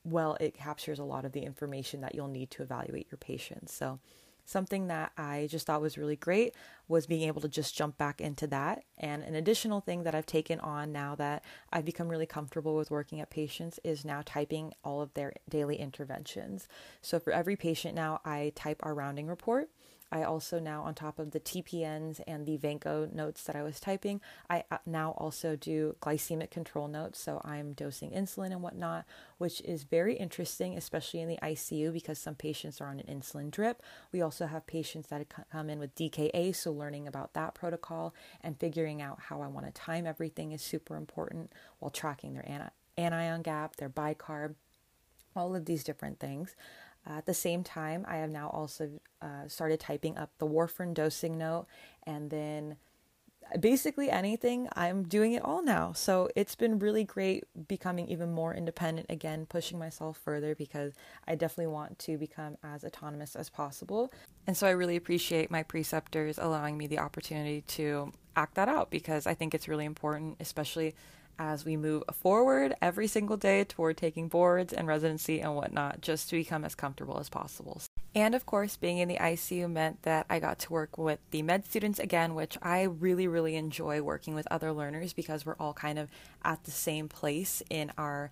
well 0.03 0.37
it 0.39 0.53
captures 0.53 0.99
a 0.99 1.03
lot 1.03 1.25
of 1.25 1.33
the 1.33 1.41
information 1.41 2.01
that 2.01 2.15
you'll 2.15 2.27
need 2.27 2.49
to 2.51 2.63
evaluate 2.63 3.07
your 3.11 3.17
patients. 3.17 3.73
So, 3.73 3.99
something 4.47 4.87
that 4.87 5.11
I 5.17 5.47
just 5.51 5.67
thought 5.67 5.81
was 5.81 5.97
really 5.97 6.15
great 6.15 6.55
was 6.87 7.05
being 7.05 7.27
able 7.27 7.41
to 7.41 7.49
just 7.49 7.75
jump 7.75 7.97
back 7.97 8.21
into 8.21 8.47
that. 8.47 8.83
And 8.97 9.21
an 9.21 9.35
additional 9.35 9.81
thing 9.81 10.03
that 10.03 10.15
I've 10.15 10.25
taken 10.25 10.59
on 10.61 10.93
now 10.93 11.15
that 11.15 11.43
I've 11.71 11.83
become 11.83 12.07
really 12.07 12.25
comfortable 12.25 12.75
with 12.75 12.89
working 12.89 13.19
at 13.19 13.29
patients 13.29 13.77
is 13.83 14.05
now 14.05 14.23
typing 14.25 14.73
all 14.85 15.01
of 15.01 15.13
their 15.13 15.33
daily 15.49 15.75
interventions. 15.75 16.67
So 17.01 17.19
for 17.19 17.33
every 17.33 17.57
patient 17.57 17.93
now, 17.93 18.21
I 18.23 18.53
type 18.55 18.79
our 18.83 18.95
rounding 18.95 19.27
report. 19.27 19.69
I 20.11 20.23
also 20.23 20.59
now, 20.59 20.83
on 20.83 20.93
top 20.95 21.19
of 21.19 21.31
the 21.31 21.39
TPNs 21.39 22.21
and 22.25 22.45
the 22.45 22.57
Vanco 22.57 23.11
notes 23.11 23.43
that 23.43 23.55
I 23.55 23.63
was 23.63 23.79
typing, 23.79 24.21
I 24.49 24.63
uh, 24.71 24.77
now 24.85 25.11
also 25.17 25.55
do 25.55 25.95
glycemic 26.01 26.49
control 26.49 26.87
notes. 26.87 27.19
So 27.19 27.41
I'm 27.43 27.73
dosing 27.73 28.11
insulin 28.11 28.51
and 28.51 28.61
whatnot, 28.61 29.05
which 29.37 29.61
is 29.61 29.83
very 29.83 30.15
interesting, 30.15 30.77
especially 30.77 31.21
in 31.21 31.27
the 31.27 31.39
ICU 31.43 31.91
because 31.91 32.19
some 32.19 32.35
patients 32.35 32.79
are 32.79 32.87
on 32.87 32.99
an 32.99 33.19
insulin 33.19 33.51
drip. 33.51 33.81
We 34.11 34.21
also 34.21 34.45
have 34.45 34.65
patients 34.65 35.09
that 35.09 35.25
come 35.51 35.69
in 35.69 35.79
with 35.79 35.95
DKA, 35.95 36.55
so 36.55 36.71
learning 36.71 37.07
about 37.07 37.33
that 37.33 37.53
protocol 37.53 38.13
and 38.41 38.57
figuring 38.59 39.01
out 39.01 39.19
how 39.19 39.41
I 39.41 39.47
want 39.47 39.65
to 39.65 39.71
time 39.71 40.05
everything 40.05 40.51
is 40.51 40.61
super 40.61 40.95
important 40.95 41.51
while 41.79 41.91
tracking 41.91 42.33
their 42.33 42.71
anion 42.97 43.41
gap, 43.41 43.75
their 43.75 43.89
bicarb, 43.89 44.55
all 45.35 45.55
of 45.55 45.65
these 45.65 45.83
different 45.83 46.19
things. 46.19 46.55
Uh, 47.07 47.13
at 47.17 47.25
the 47.25 47.33
same 47.33 47.63
time, 47.63 48.05
I 48.07 48.17
have 48.17 48.29
now 48.29 48.49
also 48.49 48.89
uh, 49.21 49.47
started 49.47 49.79
typing 49.79 50.17
up 50.17 50.31
the 50.39 50.47
warfarin 50.47 50.93
dosing 50.93 51.37
note 51.37 51.67
and 52.05 52.29
then 52.29 52.77
basically 53.59 54.09
anything. 54.09 54.67
I'm 54.75 55.03
doing 55.03 55.33
it 55.33 55.43
all 55.43 55.63
now. 55.63 55.93
So 55.93 56.29
it's 56.35 56.55
been 56.55 56.79
really 56.79 57.03
great 57.03 57.45
becoming 57.67 58.07
even 58.07 58.31
more 58.31 58.53
independent 58.53 59.07
again, 59.09 59.45
pushing 59.45 59.79
myself 59.79 60.17
further 60.17 60.53
because 60.55 60.93
I 61.27 61.35
definitely 61.35 61.71
want 61.71 61.97
to 61.99 62.17
become 62.17 62.57
as 62.63 62.83
autonomous 62.83 63.35
as 63.35 63.49
possible. 63.49 64.11
And 64.45 64.57
so 64.57 64.67
I 64.67 64.71
really 64.71 64.95
appreciate 64.95 65.49
my 65.49 65.63
preceptors 65.63 66.37
allowing 66.37 66.77
me 66.77 66.87
the 66.87 66.99
opportunity 66.99 67.61
to 67.61 68.11
act 68.35 68.55
that 68.55 68.67
out 68.67 68.91
because 68.91 69.25
I 69.25 69.33
think 69.33 69.53
it's 69.53 69.67
really 69.67 69.85
important, 69.85 70.37
especially 70.39 70.93
as 71.39 71.65
we 71.65 71.77
move 71.77 72.03
forward 72.13 72.75
every 72.81 73.07
single 73.07 73.37
day 73.37 73.63
toward 73.63 73.97
taking 73.97 74.27
boards 74.27 74.73
and 74.73 74.87
residency 74.87 75.39
and 75.41 75.55
whatnot, 75.55 76.01
just 76.01 76.29
to 76.29 76.35
become 76.35 76.63
as 76.63 76.75
comfortable 76.75 77.19
as 77.19 77.29
possible. 77.29 77.81
And 78.15 78.33
of 78.33 78.45
course, 78.45 78.77
being 78.77 78.97
in 78.97 79.07
the 79.07 79.17
ICU 79.17 79.69
meant 79.69 80.01
that 80.03 80.25
I 80.29 80.39
got 80.39 80.59
to 80.59 80.73
work 80.73 80.97
with 80.97 81.19
the 81.31 81.41
med 81.41 81.65
students 81.65 81.99
again, 81.99 82.33
which 82.33 82.57
I 82.61 82.83
really, 82.83 83.27
really 83.27 83.55
enjoy 83.55 84.01
working 84.01 84.33
with 84.33 84.47
other 84.49 84.71
learners 84.71 85.13
because 85.13 85.45
we're 85.45 85.55
all 85.59 85.73
kind 85.73 85.99
of 85.99 86.09
at 86.43 86.63
the 86.63 86.71
same 86.71 87.07
place 87.07 87.61
in 87.69 87.91
our 87.97 88.31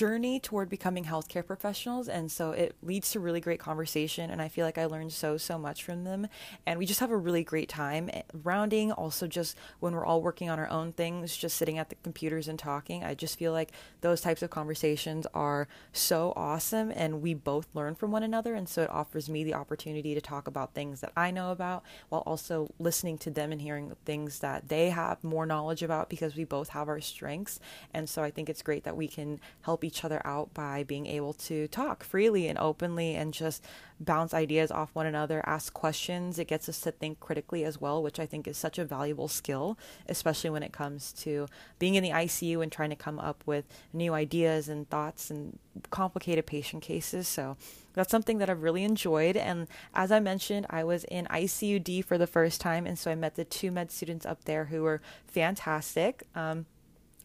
journey 0.00 0.40
toward 0.40 0.70
becoming 0.70 1.04
healthcare 1.04 1.44
professionals 1.46 2.08
and 2.08 2.32
so 2.32 2.52
it 2.52 2.74
leads 2.82 3.10
to 3.10 3.20
really 3.20 3.38
great 3.38 3.60
conversation 3.60 4.30
and 4.30 4.40
i 4.40 4.48
feel 4.48 4.64
like 4.64 4.78
i 4.78 4.86
learned 4.86 5.12
so 5.12 5.36
so 5.36 5.58
much 5.58 5.84
from 5.84 6.04
them. 6.04 6.26
And 6.66 6.78
we 6.78 6.86
just 6.86 7.00
have 7.00 7.10
a 7.10 7.16
really 7.16 7.42
great 7.42 7.68
time 7.68 8.08
eh, 8.12 8.22
rounding 8.42 8.92
also 8.92 9.26
just 9.26 9.56
when 9.80 9.94
we're 9.94 10.06
all 10.06 10.22
working 10.22 10.48
on 10.48 10.58
our 10.58 10.70
own 10.70 10.92
things 10.92 11.36
just 11.36 11.56
sitting 11.56 11.78
at 11.78 11.88
the 11.88 11.96
computers 11.96 12.48
and 12.48 12.58
talking 12.58 13.04
i 13.04 13.14
just 13.14 13.38
feel 13.38 13.52
like 13.52 13.72
those 14.00 14.20
types 14.20 14.42
of 14.42 14.50
conversations 14.50 15.26
are 15.34 15.68
so 15.92 16.32
awesome 16.34 16.90
and 16.94 17.20
we 17.20 17.34
both 17.34 17.68
learn 17.74 17.94
from 17.94 18.10
one 18.10 18.22
another 18.22 18.54
and 18.54 18.68
so 18.68 18.82
it 18.82 18.90
offers 18.90 19.28
me 19.28 19.44
the 19.44 19.54
opportunity 19.54 20.14
to 20.14 20.20
talk 20.20 20.46
about 20.46 20.72
things 20.72 21.00
that 21.00 21.12
i 21.16 21.30
know 21.30 21.50
about 21.50 21.82
while 22.08 22.22
also 22.22 22.70
listening 22.78 23.18
to 23.18 23.30
them 23.30 23.52
and 23.52 23.60
hearing 23.60 23.94
things 24.06 24.38
that 24.38 24.68
they 24.68 24.88
have 24.88 25.22
more 25.22 25.44
knowledge 25.44 25.82
about 25.82 26.08
because 26.08 26.36
we 26.36 26.44
both 26.44 26.70
have 26.70 26.88
our 26.88 27.00
strengths. 27.00 27.60
And 27.92 28.08
so 28.08 28.22
i 28.22 28.30
think 28.30 28.48
it's 28.48 28.62
great 28.62 28.84
that 28.84 28.96
we 28.96 29.08
can 29.08 29.40
help 29.62 29.80
help 29.80 29.89
each 29.90 30.04
other 30.04 30.22
out 30.24 30.54
by 30.54 30.84
being 30.84 31.06
able 31.06 31.32
to 31.32 31.66
talk 31.68 32.04
freely 32.04 32.46
and 32.46 32.56
openly 32.58 33.16
and 33.16 33.34
just 33.34 33.64
bounce 33.98 34.32
ideas 34.32 34.70
off 34.70 34.94
one 34.94 35.06
another, 35.06 35.42
ask 35.46 35.74
questions. 35.74 36.38
It 36.38 36.46
gets 36.46 36.68
us 36.68 36.80
to 36.82 36.92
think 36.92 37.18
critically 37.18 37.64
as 37.64 37.80
well, 37.80 38.00
which 38.02 38.20
I 38.20 38.26
think 38.26 38.46
is 38.46 38.56
such 38.56 38.78
a 38.78 38.84
valuable 38.84 39.28
skill, 39.28 39.76
especially 40.08 40.50
when 40.50 40.62
it 40.62 40.72
comes 40.72 41.12
to 41.24 41.48
being 41.80 41.96
in 41.96 42.04
the 42.04 42.10
ICU 42.10 42.62
and 42.62 42.70
trying 42.70 42.90
to 42.90 42.96
come 42.96 43.18
up 43.18 43.42
with 43.46 43.64
new 43.92 44.14
ideas 44.14 44.68
and 44.68 44.88
thoughts 44.88 45.28
and 45.28 45.58
complicated 45.90 46.46
patient 46.46 46.82
cases. 46.82 47.26
So 47.26 47.56
that's 47.94 48.10
something 48.10 48.38
that 48.38 48.48
I've 48.48 48.62
really 48.62 48.84
enjoyed. 48.84 49.36
And 49.36 49.66
as 49.94 50.12
I 50.12 50.20
mentioned, 50.20 50.66
I 50.70 50.84
was 50.84 51.04
in 51.04 51.26
ICUD 51.26 52.04
for 52.04 52.16
the 52.16 52.26
first 52.26 52.60
time, 52.60 52.86
and 52.86 52.98
so 52.98 53.10
I 53.10 53.14
met 53.14 53.34
the 53.34 53.44
two 53.44 53.70
med 53.70 53.90
students 53.90 54.24
up 54.24 54.44
there 54.44 54.66
who 54.66 54.82
were 54.82 55.02
fantastic. 55.26 56.22
Um, 56.34 56.66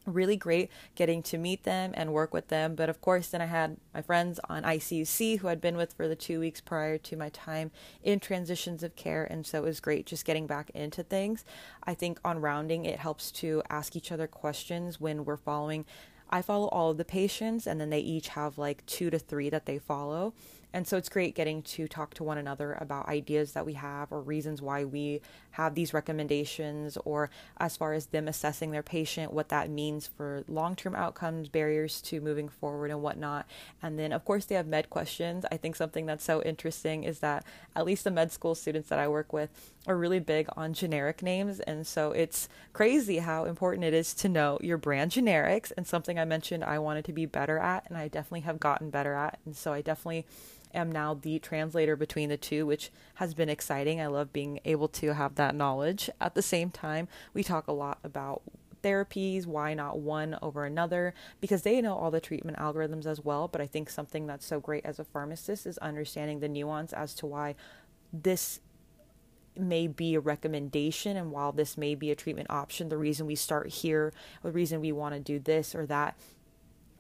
really 0.06 0.36
great 0.36 0.70
getting 0.96 1.22
to 1.24 1.38
meet 1.38 1.64
them 1.64 1.92
and 1.96 2.14
work 2.14 2.34
with 2.34 2.48
them. 2.48 2.76
But 2.76 2.90
of 2.90 3.02
course, 3.02 3.28
then 3.28 3.42
I 3.42 3.46
had 3.46 3.78
my 3.94 4.02
friends 4.02 4.40
on 4.50 4.64
ICUC 4.64 5.40
who 5.40 5.48
I'd 5.48 5.62
been 5.62 5.78
with 5.78 5.94
for 5.94 6.08
the 6.08 6.16
two 6.16 6.40
weeks 6.40 6.62
prior 6.62 6.98
to 6.98 7.18
my 7.18 7.30
time 7.30 7.72
in 8.04 8.20
transitions 8.20 8.84
of 8.84 8.96
care. 8.96 9.26
And 9.26 9.46
so 9.46 9.60
it 9.60 9.66
was 9.66 9.80
great 9.80 10.06
just 10.06 10.26
getting 10.26 10.48
back 10.48 10.70
into 10.72 11.04
things. 11.04 11.46
I 11.84 11.94
think 11.94 12.20
on 12.24 12.42
rounding, 12.42 12.86
it 12.86 13.00
helps 13.00 13.32
to 13.34 13.62
ask 13.70 13.96
each 13.96 14.12
other 14.12 14.28
questions 14.28 15.00
when 15.00 15.26
we're 15.26 15.38
following. 15.38 15.86
I 16.30 16.42
follow 16.42 16.68
all 16.70 16.92
of 16.92 16.98
the 16.98 17.06
patients, 17.06 17.68
and 17.68 17.80
then 17.80 17.92
they 17.92 18.00
each 18.00 18.30
have 18.30 18.58
like 18.58 18.86
two 18.88 19.10
to 19.10 19.20
three 19.20 19.50
that 19.50 19.66
they 19.66 19.78
follow. 19.78 20.34
And 20.76 20.86
so 20.86 20.98
it's 20.98 21.08
great 21.08 21.36
getting 21.36 21.62
to 21.62 21.88
talk 21.88 22.14
to 22.16 22.24
one 22.26 22.38
another 22.38 22.74
about 22.82 23.08
ideas 23.08 23.54
that 23.54 23.66
we 23.66 23.74
have 23.76 24.12
or 24.12 24.20
reasons 24.20 24.62
why 24.62 24.84
we 24.84 25.22
have 25.52 25.74
these 25.74 25.94
recommendations, 25.94 26.98
or 27.06 27.30
as 27.58 27.78
far 27.78 27.94
as 27.94 28.08
them 28.08 28.28
assessing 28.28 28.72
their 28.72 28.84
patient, 28.84 29.32
what 29.32 29.48
that 29.48 29.70
means 29.70 30.06
for 30.06 30.44
long 30.50 30.76
term 30.76 30.94
outcomes, 30.94 31.48
barriers 31.48 32.02
to 32.02 32.20
moving 32.20 32.50
forward, 32.50 32.92
and 32.92 33.02
whatnot. 33.02 33.46
And 33.82 33.98
then, 33.98 34.12
of 34.12 34.26
course, 34.26 34.44
they 34.44 34.56
have 34.56 34.68
med 34.68 34.90
questions. 34.90 35.46
I 35.50 35.56
think 35.56 35.78
something 35.78 36.06
that's 36.08 36.26
so 36.26 36.44
interesting 36.44 37.06
is 37.06 37.20
that 37.20 37.46
at 37.74 37.86
least 37.86 38.04
the 38.04 38.12
med 38.12 38.34
school 38.34 38.54
students 38.54 38.90
that 38.90 39.00
I 39.00 39.08
work 39.08 39.32
with 39.32 39.50
are 39.88 39.96
really 39.98 40.20
big 40.20 40.50
on 40.58 40.74
generic 40.74 41.24
names. 41.24 41.62
And 41.62 41.88
so 41.88 42.12
it's 42.12 42.50
crazy 42.74 43.20
how 43.20 43.46
important 43.46 43.86
it 43.86 43.94
is 43.94 44.14
to 44.16 44.28
know 44.28 44.58
your 44.62 44.78
brand 44.78 45.12
generics 45.12 45.72
and 45.78 45.88
something 45.88 46.20
I 46.20 46.26
mentioned 46.26 46.66
I 46.66 46.80
wanted 46.80 47.06
to 47.06 47.14
be 47.14 47.26
better 47.26 47.60
at, 47.60 47.86
and 47.88 47.98
I 47.98 48.10
definitely 48.10 48.42
have 48.42 48.60
gotten 48.60 48.90
better 48.90 49.14
at. 49.14 49.40
And 49.46 49.56
so 49.56 49.72
I 49.72 49.80
definitely 49.80 50.26
am 50.76 50.92
now 50.92 51.14
the 51.14 51.40
translator 51.40 51.96
between 51.96 52.30
the 52.30 52.38
two, 52.38 52.66
which 52.66 52.92
has 53.16 53.34
been 53.34 53.50
exciting. 53.50 54.00
I 54.02 54.08
love 54.08 54.34
being 54.34 54.60
able 54.66 54.88
to 54.90 55.14
have 55.14 55.36
that 55.36 55.56
knowledge. 55.56 56.10
At 56.22 56.36
the 56.36 56.42
same 56.42 56.70
time, 56.70 57.08
we 57.34 57.44
talk 57.44 57.68
a 57.68 57.74
lot 57.74 58.00
about 58.04 58.42
therapies, 58.84 59.48
why 59.48 59.74
not 59.74 60.00
one 60.00 60.38
over 60.42 60.64
another, 60.64 61.16
because 61.42 61.64
they 61.64 61.82
know 61.82 61.96
all 61.96 62.12
the 62.12 62.22
treatment 62.22 62.58
algorithms 62.58 63.06
as 63.06 63.20
well. 63.24 63.48
But 63.48 63.62
I 63.62 63.68
think 63.68 63.90
something 63.90 64.28
that's 64.28 64.46
so 64.46 64.60
great 64.60 64.86
as 64.86 65.00
a 65.00 65.04
pharmacist 65.04 65.66
is 65.66 65.78
understanding 65.80 66.40
the 66.40 66.48
nuance 66.48 66.94
as 66.94 67.16
to 67.16 67.26
why 67.26 67.56
this 68.14 68.60
may 69.58 69.88
be 69.88 70.16
a 70.16 70.20
recommendation 70.20 71.16
and 71.18 71.32
while 71.32 71.52
this 71.52 71.78
may 71.78 71.96
be 71.96 72.12
a 72.12 72.16
treatment 72.16 72.50
option 72.50 72.90
the 72.90 72.98
reason 72.98 73.26
we 73.26 73.36
start 73.36 73.70
here 73.70 74.12
the 74.44 74.52
reason 74.52 74.82
we 74.82 74.92
want 74.92 75.16
to 75.16 75.20
do 75.22 75.40
this 75.40 75.74
or 75.74 75.86
that 75.86 76.18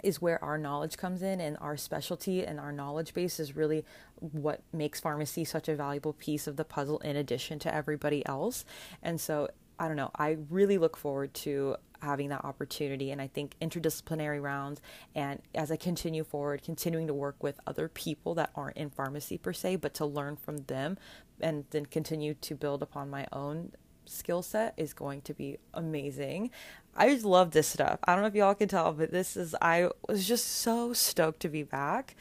is 0.05 0.21
where 0.21 0.41
our 0.43 0.57
knowledge 0.57 0.97
comes 0.97 1.21
in 1.21 1.41
and 1.41 1.57
our 1.59 1.75
specialty 1.75 2.45
and 2.45 2.59
our 2.59 2.71
knowledge 2.71 3.13
base 3.13 3.39
is 3.39 3.55
really 3.55 3.83
what 4.19 4.61
makes 4.71 4.99
pharmacy 4.99 5.43
such 5.43 5.67
a 5.67 5.75
valuable 5.75 6.13
piece 6.13 6.45
of 6.47 6.57
the 6.57 6.63
puzzle 6.63 6.99
in 6.99 7.15
addition 7.15 7.57
to 7.59 7.73
everybody 7.73 8.25
else. 8.27 8.65
And 9.01 9.19
so 9.19 9.49
I 9.79 9.87
don't 9.87 9.97
know, 9.97 10.11
I 10.15 10.37
really 10.49 10.77
look 10.77 10.95
forward 10.95 11.33
to 11.33 11.75
having 12.01 12.29
that 12.29 12.45
opportunity. 12.45 13.11
And 13.11 13.19
I 13.19 13.27
think 13.27 13.55
interdisciplinary 13.59 14.41
rounds 14.41 14.79
and 15.15 15.41
as 15.55 15.71
I 15.71 15.75
continue 15.75 16.23
forward, 16.23 16.61
continuing 16.63 17.07
to 17.07 17.13
work 17.13 17.41
with 17.41 17.59
other 17.65 17.89
people 17.89 18.35
that 18.35 18.51
aren't 18.55 18.77
in 18.77 18.91
pharmacy 18.91 19.37
per 19.37 19.53
se, 19.53 19.77
but 19.77 19.93
to 19.95 20.05
learn 20.05 20.35
from 20.35 20.57
them 20.57 20.97
and 21.41 21.65
then 21.71 21.87
continue 21.87 22.35
to 22.35 22.55
build 22.55 22.83
upon 22.83 23.09
my 23.09 23.25
own 23.33 23.71
skill 24.05 24.41
set 24.41 24.73
is 24.77 24.93
going 24.93 25.21
to 25.21 25.33
be 25.33 25.57
amazing. 25.73 26.51
I 26.95 27.09
just 27.09 27.25
love 27.25 27.51
this 27.51 27.67
stuff. 27.67 27.99
I 28.05 28.13
don't 28.13 28.21
know 28.21 28.27
if 28.27 28.35
y'all 28.35 28.55
can 28.55 28.69
tell, 28.69 28.93
but 28.93 29.11
this 29.11 29.35
is, 29.35 29.53
I 29.61 29.89
was 30.07 30.25
just 30.27 30.45
so 30.45 30.93
stoked 30.93 31.41
to 31.41 31.49
be 31.49 31.63
back. 31.63 32.15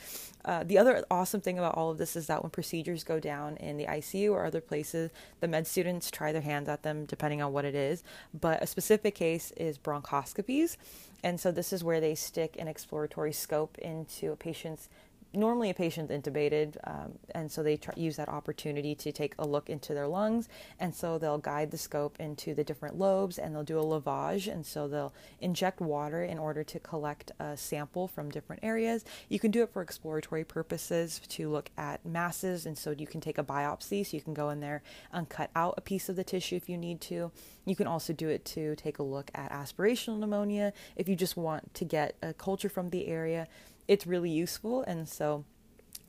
Uh, 0.45 0.63
the 0.65 0.79
other 0.79 1.05
awesome 1.11 1.41
thing 1.41 1.59
about 1.59 1.75
all 1.75 1.91
of 1.91 1.99
this 1.99 2.17
is 2.17 2.27
that 2.27 2.43
when 2.43 2.51
procedures 2.51 3.05
go 3.05 3.19
down 3.19 3.57
in 3.59 3.77
the 3.77 3.87
ICU 3.87 4.33
or 4.33 4.45
other 4.45 4.61
places, 4.61 5.11
the 5.41 5.49
med 5.49 5.67
students 5.67 6.11
try 6.11 6.33
their 6.33 6.43
hands 6.43 6.69
at 6.69 6.83
them 6.83 7.07
depending 7.07 7.41
on 7.41 7.53
what 7.53 7.65
it 7.65 7.75
is. 7.75 8.03
But 8.39 8.63
a 8.63 8.67
specific 8.67 9.15
case 9.15 9.53
is 9.57 9.79
bronchoscopies. 9.79 10.77
And 11.23 11.41
so 11.41 11.51
this 11.51 11.73
is 11.73 11.83
where 11.83 12.01
they 12.01 12.15
stick 12.15 12.57
an 12.59 12.69
exploratory 12.69 13.33
scope 13.33 13.79
into 13.79 14.33
a 14.33 14.37
patient's 14.37 14.91
normally 15.35 15.71
a 15.71 15.75
patient's 15.75 16.13
intubated, 16.13 16.77
um, 16.85 17.19
and 17.35 17.51
so 17.51 17.63
they 17.63 17.77
try, 17.77 17.95
use 17.97 18.17
that 18.17 18.29
opportunity 18.29 18.95
to 18.95 19.13
take 19.13 19.35
a 19.39 19.47
look 19.47 19.69
into 19.69 19.95
their 19.95 20.07
lungs, 20.07 20.49
and 20.81 20.95
so 20.95 21.19
they'll 21.19 21.39
guide 21.39 21.71
the 21.71 21.79
scope 21.79 22.19
into 22.21 22.55
the 22.55 22.65
different 22.65 22.99
lobes, 22.99 23.39
and 23.39 23.55
they'll 23.55 23.63
do 23.63 23.79
a 23.79 23.83
lavage, 23.83 24.53
and 24.53 24.65
so 24.65 24.89
they'll 24.89 25.15
inject 25.41 25.81
water 25.81 26.23
in 26.23 26.39
order 26.39 26.65
to 26.65 26.79
collect 26.81 27.33
a 27.41 27.57
sample 27.57 28.09
from 28.09 28.31
different 28.31 28.63
areas. 28.65 29.05
You 29.29 29.39
can 29.39 29.51
do 29.51 29.63
it 29.63 29.73
for 29.73 29.83
exploratory 29.83 30.45
purposes 30.45 31.21
to 31.29 31.49
look 31.49 31.71
at 31.77 32.05
masses, 32.05 32.67
and 32.67 32.77
so 32.77 32.91
you 32.91 33.07
can 33.07 33.21
take 33.21 33.39
a 33.39 33.45
biopsy, 33.45 34.07
so 34.07 34.17
you 34.17 34.23
can 34.23 34.35
go 34.35 34.51
in 34.51 34.61
there 34.61 34.83
and 35.13 35.29
cut 35.29 35.51
out 35.55 35.75
a 35.77 35.81
piece 35.81 36.09
of 36.09 36.17
the 36.17 36.25
tissue 36.25 36.57
if 36.57 36.69
you 36.69 36.77
need 36.77 37.01
to. 37.03 37.31
You 37.65 37.77
can 37.77 37.87
also 37.87 38.13
do 38.13 38.29
it 38.29 38.45
to 38.47 38.77
take 38.77 38.99
a 38.99 39.03
look 39.03 39.31
at 39.35 39.51
aspirational 39.51 40.19
pneumonia 40.19 40.73
if 40.97 41.09
you 41.09 41.17
just 41.17 41.37
want 41.37 41.73
to 41.75 41.85
get 41.85 42.17
a 42.23 42.35
culture 42.35 42.69
from 42.69 42.91
the 42.91 43.07
area 43.07 43.49
it's 43.89 44.07
really 44.07 44.31
useful. 44.31 44.83
And 44.83 45.09
so 45.09 45.45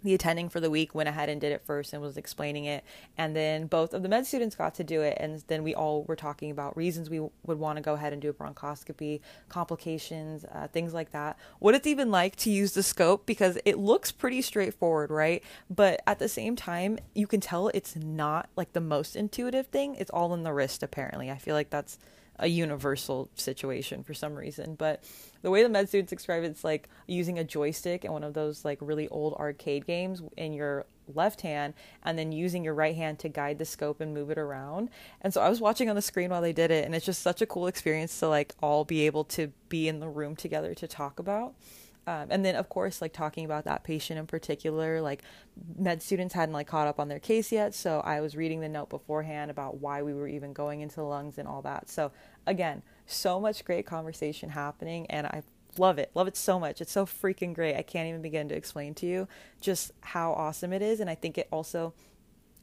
the 0.06 0.14
attending 0.14 0.50
for 0.50 0.60
the 0.60 0.70
week 0.70 0.94
went 0.94 1.10
ahead 1.10 1.30
and 1.30 1.42
did 1.42 1.52
it 1.52 1.64
first 1.66 1.92
and 1.92 2.02
was 2.02 2.16
explaining 2.16 2.66
it. 2.66 2.84
And 3.18 3.36
then 3.36 3.66
both 3.66 3.92
of 3.94 4.04
the 4.04 4.08
med 4.08 4.28
students 4.28 4.56
got 4.56 4.76
to 4.76 4.84
do 4.84 5.02
it. 5.02 5.18
And 5.20 5.44
then 5.48 5.64
we 5.64 5.74
all 5.74 6.04
were 6.04 6.16
talking 6.16 6.52
about 6.52 6.78
reasons 6.78 7.10
we 7.10 7.20
would 7.20 7.58
want 7.58 7.78
to 7.78 7.82
go 7.82 7.94
ahead 7.94 8.14
and 8.14 8.22
do 8.22 8.30
a 8.30 8.34
bronchoscopy, 8.34 9.20
complications, 9.50 10.46
uh, 10.46 10.68
things 10.68 10.94
like 10.94 11.12
that. 11.12 11.38
What 11.58 11.74
it's 11.74 11.88
even 11.88 12.12
like 12.12 12.36
to 12.38 12.52
use 12.52 12.74
the 12.74 12.84
scope 12.84 13.26
because 13.26 13.58
it 13.66 13.80
looks 13.80 14.12
pretty 14.12 14.44
straightforward, 14.44 15.10
right? 15.10 15.44
But 15.70 16.02
at 16.06 16.20
the 16.20 16.30
same 16.30 16.56
time, 16.56 17.00
you 17.16 17.26
can 17.26 17.42
tell 17.42 17.70
it's 17.70 17.96
not 17.96 18.48
like 18.56 18.74
the 18.74 18.82
most 18.82 19.16
intuitive 19.16 19.68
thing. 19.68 19.96
It's 19.96 20.12
all 20.12 20.36
in 20.36 20.44
the 20.44 20.54
wrist, 20.54 20.84
apparently. 20.84 21.32
I 21.32 21.38
feel 21.38 21.56
like 21.56 21.72
that's 21.72 21.98
a 22.40 22.48
universal 22.48 23.30
situation 23.36 24.04
for 24.04 24.14
some 24.14 24.36
reason. 24.36 24.76
But 24.76 25.04
the 25.42 25.52
way 25.52 25.64
the 25.64 25.70
med 25.70 25.88
students 25.88 26.10
describe 26.10 26.44
it, 26.44 26.48
it's 26.48 26.64
like 26.64 26.90
using 27.08 27.40
a 27.40 27.44
joystick 27.44 28.04
and 28.04 28.14
one 28.14 28.24
of 28.24 28.34
those 28.34 28.66
like 28.66 28.78
really 28.82 29.08
old 29.10 29.34
arcade 29.36 29.86
games 29.86 30.22
in 30.38 30.54
your 30.54 30.86
left 31.14 31.42
hand 31.42 31.74
and 32.04 32.18
then 32.18 32.32
using 32.32 32.64
your 32.64 32.74
right 32.74 32.96
hand 32.96 33.20
to 33.20 33.30
guide 33.30 33.60
the 33.60 33.66
scope 33.66 34.02
and 34.02 34.14
move 34.14 34.30
it 34.30 34.38
around. 34.38 34.90
And 35.22 35.34
so 35.34 35.42
I 35.42 35.50
was 35.50 35.62
watching 35.62 35.90
on 35.90 35.96
the 35.96 36.02
screen 36.02 36.32
while 36.32 36.42
they 36.42 36.54
did 36.54 36.72
it 36.72 36.86
and 36.86 36.96
it's 36.96 37.06
just 37.06 37.22
such 37.22 37.42
a 37.42 37.46
cool 37.46 37.68
experience 37.68 38.20
to 38.20 38.28
like 38.28 38.54
all 38.62 38.86
be 38.86 39.06
able 39.06 39.24
to 39.26 39.52
be 39.70 39.88
in 39.88 40.00
the 40.00 40.10
room 40.10 40.36
together 40.36 40.74
to 40.74 40.88
talk 40.88 41.20
about. 41.20 41.54
Um, 42.08 42.28
and 42.30 42.46
then 42.46 42.56
of 42.56 42.70
course 42.70 43.02
like 43.02 43.14
talking 43.14 43.46
about 43.46 43.66
that 43.66 43.84
patient 43.84 44.20
in 44.20 44.28
particular 44.28 45.02
like 45.02 45.24
med 45.76 46.04
students 46.04 46.36
hadn't 46.36 46.54
like 46.54 46.68
caught 46.68 46.88
up 46.88 47.00
on 47.00 47.08
their 47.08 47.20
case 47.20 47.52
yet 47.52 47.74
so 47.74 48.00
i 48.02 48.22
was 48.22 48.36
reading 48.36 48.60
the 48.62 48.70
note 48.70 48.90
beforehand 48.90 49.50
about 49.50 49.80
why 49.80 50.04
we 50.04 50.14
were 50.14 50.28
even 50.28 50.54
going 50.54 50.82
into 50.82 50.98
the 50.98 51.04
lungs 51.04 51.40
and 51.40 51.48
all 51.48 51.62
that. 51.64 51.90
So 51.90 52.12
again 52.46 52.84
so 53.08 53.40
much 53.40 53.66
great 53.66 53.86
conversation 53.86 54.50
happening 54.50 55.08
and 55.10 55.26
i 55.28 55.42
love 55.78 55.98
it 55.98 56.12
love 56.14 56.28
it 56.28 56.38
so 56.38 56.60
much. 56.60 56.80
It's 56.80 56.92
so 56.92 57.06
freaking 57.06 57.54
great. 57.54 57.76
I 57.76 57.82
can't 57.82 58.08
even 58.08 58.22
begin 58.22 58.48
to 58.50 58.56
explain 58.56 58.94
to 58.96 59.06
you 59.06 59.28
just 59.60 59.92
how 60.02 60.32
awesome 60.34 60.74
it 60.74 60.82
is 60.82 61.00
and 61.00 61.10
i 61.10 61.16
think 61.16 61.38
it 61.38 61.48
also 61.52 61.94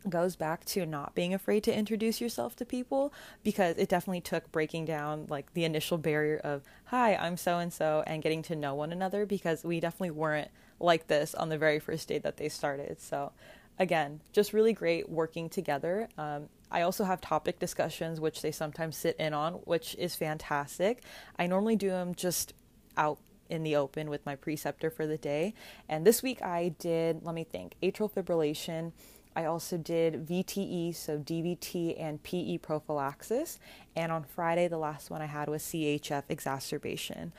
goes 0.08 0.36
back 0.36 0.64
to 0.64 0.84
not 0.84 1.14
being 1.14 1.32
afraid 1.32 1.62
to 1.64 1.76
introduce 1.76 2.20
yourself 2.20 2.56
to 2.56 2.64
people 2.64 3.12
because 3.42 3.76
it 3.76 3.88
definitely 3.88 4.20
took 4.20 4.50
breaking 4.52 4.84
down 4.84 5.26
like 5.28 5.52
the 5.54 5.64
initial 5.64 5.98
barrier 5.98 6.40
of 6.42 6.62
hi 6.86 7.14
i'm 7.14 7.36
so 7.36 7.58
and 7.58 7.72
so 7.72 8.02
and 8.06 8.22
getting 8.22 8.42
to 8.42 8.56
know 8.56 8.74
one 8.74 8.92
another 8.92 9.24
because 9.24 9.64
we 9.64 9.80
definitely 9.80 10.10
weren't 10.10 10.50
like 10.82 11.06
this 11.06 11.34
on 11.34 11.48
the 11.48 11.58
very 11.58 11.78
first 11.78 12.08
day 12.08 12.18
that 12.18 12.36
they 12.36 12.48
started. 12.48 13.00
So 13.00 13.32
again 13.78 14.20
just 14.32 14.52
really 14.52 14.72
great 14.72 15.08
working 15.08 15.48
together. 15.48 16.08
Um, 16.18 16.48
i 16.70 16.82
also 16.82 17.04
have 17.04 17.20
topic 17.20 17.58
discussions 17.58 18.20
which 18.20 18.42
they 18.42 18.52
sometimes 18.52 18.96
sit 18.96 19.16
in 19.16 19.32
on 19.32 19.54
which 19.54 19.94
is 19.98 20.14
fantastic. 20.14 21.02
I 21.38 21.46
normally 21.46 21.76
do 21.76 21.88
them 21.88 22.14
just 22.14 22.52
out 22.96 23.18
in 23.48 23.62
the 23.62 23.76
open 23.76 24.08
with 24.08 24.24
my 24.24 24.34
preceptor 24.34 24.90
for 24.90 25.06
the 25.06 25.18
day. 25.18 25.54
And 25.88 26.06
this 26.06 26.22
week 26.22 26.42
i 26.42 26.74
did 26.78 27.22
let 27.22 27.34
me 27.34 27.44
think 27.44 27.74
atrial 27.82 28.10
fibrillation 28.10 28.92
I 29.34 29.46
also 29.46 29.76
did 29.76 30.26
VTE, 30.26 30.94
so 30.94 31.18
DVT 31.18 32.00
and 32.00 32.22
PE 32.22 32.58
prophylaxis. 32.58 33.58
And 33.96 34.12
on 34.12 34.24
Friday, 34.24 34.68
the 34.68 34.78
last 34.78 35.10
one 35.10 35.22
I 35.22 35.26
had 35.26 35.48
was 35.48 35.62
CHF 35.62 36.24
exacerbation. 36.28 37.32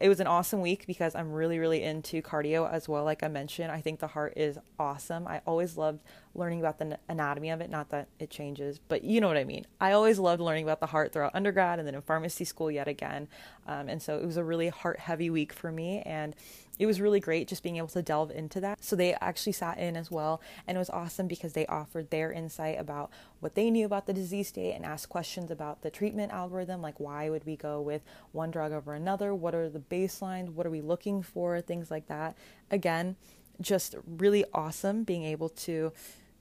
It 0.00 0.08
was 0.08 0.20
an 0.20 0.28
awesome 0.28 0.60
week 0.60 0.86
because 0.86 1.16
I'm 1.16 1.32
really, 1.32 1.58
really 1.58 1.82
into 1.82 2.22
cardio 2.22 2.70
as 2.70 2.88
well. 2.88 3.02
Like 3.02 3.24
I 3.24 3.28
mentioned, 3.28 3.72
I 3.72 3.80
think 3.80 3.98
the 3.98 4.06
heart 4.06 4.34
is 4.36 4.58
awesome. 4.78 5.26
I 5.26 5.40
always 5.44 5.76
loved 5.76 6.02
learning 6.36 6.60
about 6.60 6.78
the 6.78 6.98
anatomy 7.08 7.50
of 7.50 7.60
it. 7.60 7.68
Not 7.68 7.88
that 7.90 8.06
it 8.20 8.30
changes, 8.30 8.78
but 8.78 9.02
you 9.02 9.20
know 9.20 9.26
what 9.26 9.36
I 9.36 9.42
mean. 9.42 9.66
I 9.80 9.90
always 9.90 10.20
loved 10.20 10.40
learning 10.40 10.62
about 10.62 10.78
the 10.78 10.86
heart 10.86 11.12
throughout 11.12 11.34
undergrad 11.34 11.80
and 11.80 11.88
then 11.88 11.96
in 11.96 12.02
pharmacy 12.02 12.44
school 12.44 12.70
yet 12.70 12.86
again. 12.86 13.26
Um, 13.66 13.88
and 13.88 14.00
so 14.00 14.16
it 14.16 14.24
was 14.24 14.36
a 14.36 14.44
really 14.44 14.68
heart 14.68 15.00
heavy 15.00 15.30
week 15.30 15.52
for 15.52 15.72
me. 15.72 16.00
And 16.06 16.36
it 16.78 16.86
was 16.86 17.00
really 17.00 17.20
great 17.20 17.48
just 17.48 17.62
being 17.62 17.76
able 17.76 17.88
to 17.88 18.02
delve 18.02 18.30
into 18.30 18.60
that. 18.60 18.82
So 18.84 18.96
they 18.96 19.14
actually 19.14 19.52
sat 19.52 19.78
in 19.78 19.96
as 19.96 20.10
well, 20.10 20.40
and 20.66 20.76
it 20.76 20.78
was 20.78 20.90
awesome 20.90 21.26
because 21.26 21.52
they 21.52 21.66
offered 21.66 22.10
their 22.10 22.32
insight 22.32 22.78
about 22.78 23.10
what 23.40 23.54
they 23.54 23.70
knew 23.70 23.86
about 23.86 24.06
the 24.06 24.12
disease 24.12 24.48
state 24.48 24.74
and 24.74 24.84
asked 24.84 25.08
questions 25.08 25.50
about 25.50 25.82
the 25.82 25.90
treatment 25.90 26.32
algorithm, 26.32 26.82
like 26.82 27.00
why 27.00 27.30
would 27.30 27.44
we 27.44 27.56
go 27.56 27.80
with 27.80 28.02
one 28.32 28.50
drug 28.50 28.72
over 28.72 28.94
another? 28.94 29.34
What 29.34 29.54
are 29.54 29.68
the 29.68 29.78
baselines? 29.78 30.50
What 30.50 30.66
are 30.66 30.70
we 30.70 30.80
looking 30.80 31.22
for? 31.22 31.60
Things 31.60 31.90
like 31.90 32.06
that. 32.08 32.36
Again, 32.70 33.16
just 33.60 33.94
really 34.06 34.44
awesome 34.52 35.04
being 35.04 35.24
able 35.24 35.48
to 35.48 35.92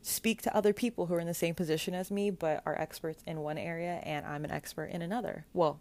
speak 0.01 0.41
to 0.43 0.55
other 0.55 0.73
people 0.73 1.07
who 1.07 1.15
are 1.15 1.19
in 1.19 1.27
the 1.27 1.33
same 1.33 1.55
position 1.55 1.95
as 1.95 2.11
me 2.11 2.29
but 2.29 2.61
are 2.65 2.79
experts 2.79 3.23
in 3.25 3.39
one 3.39 3.57
area 3.57 3.99
and 4.03 4.25
I'm 4.25 4.45
an 4.45 4.51
expert 4.51 4.85
in 4.85 5.01
another. 5.01 5.45
Well, 5.53 5.79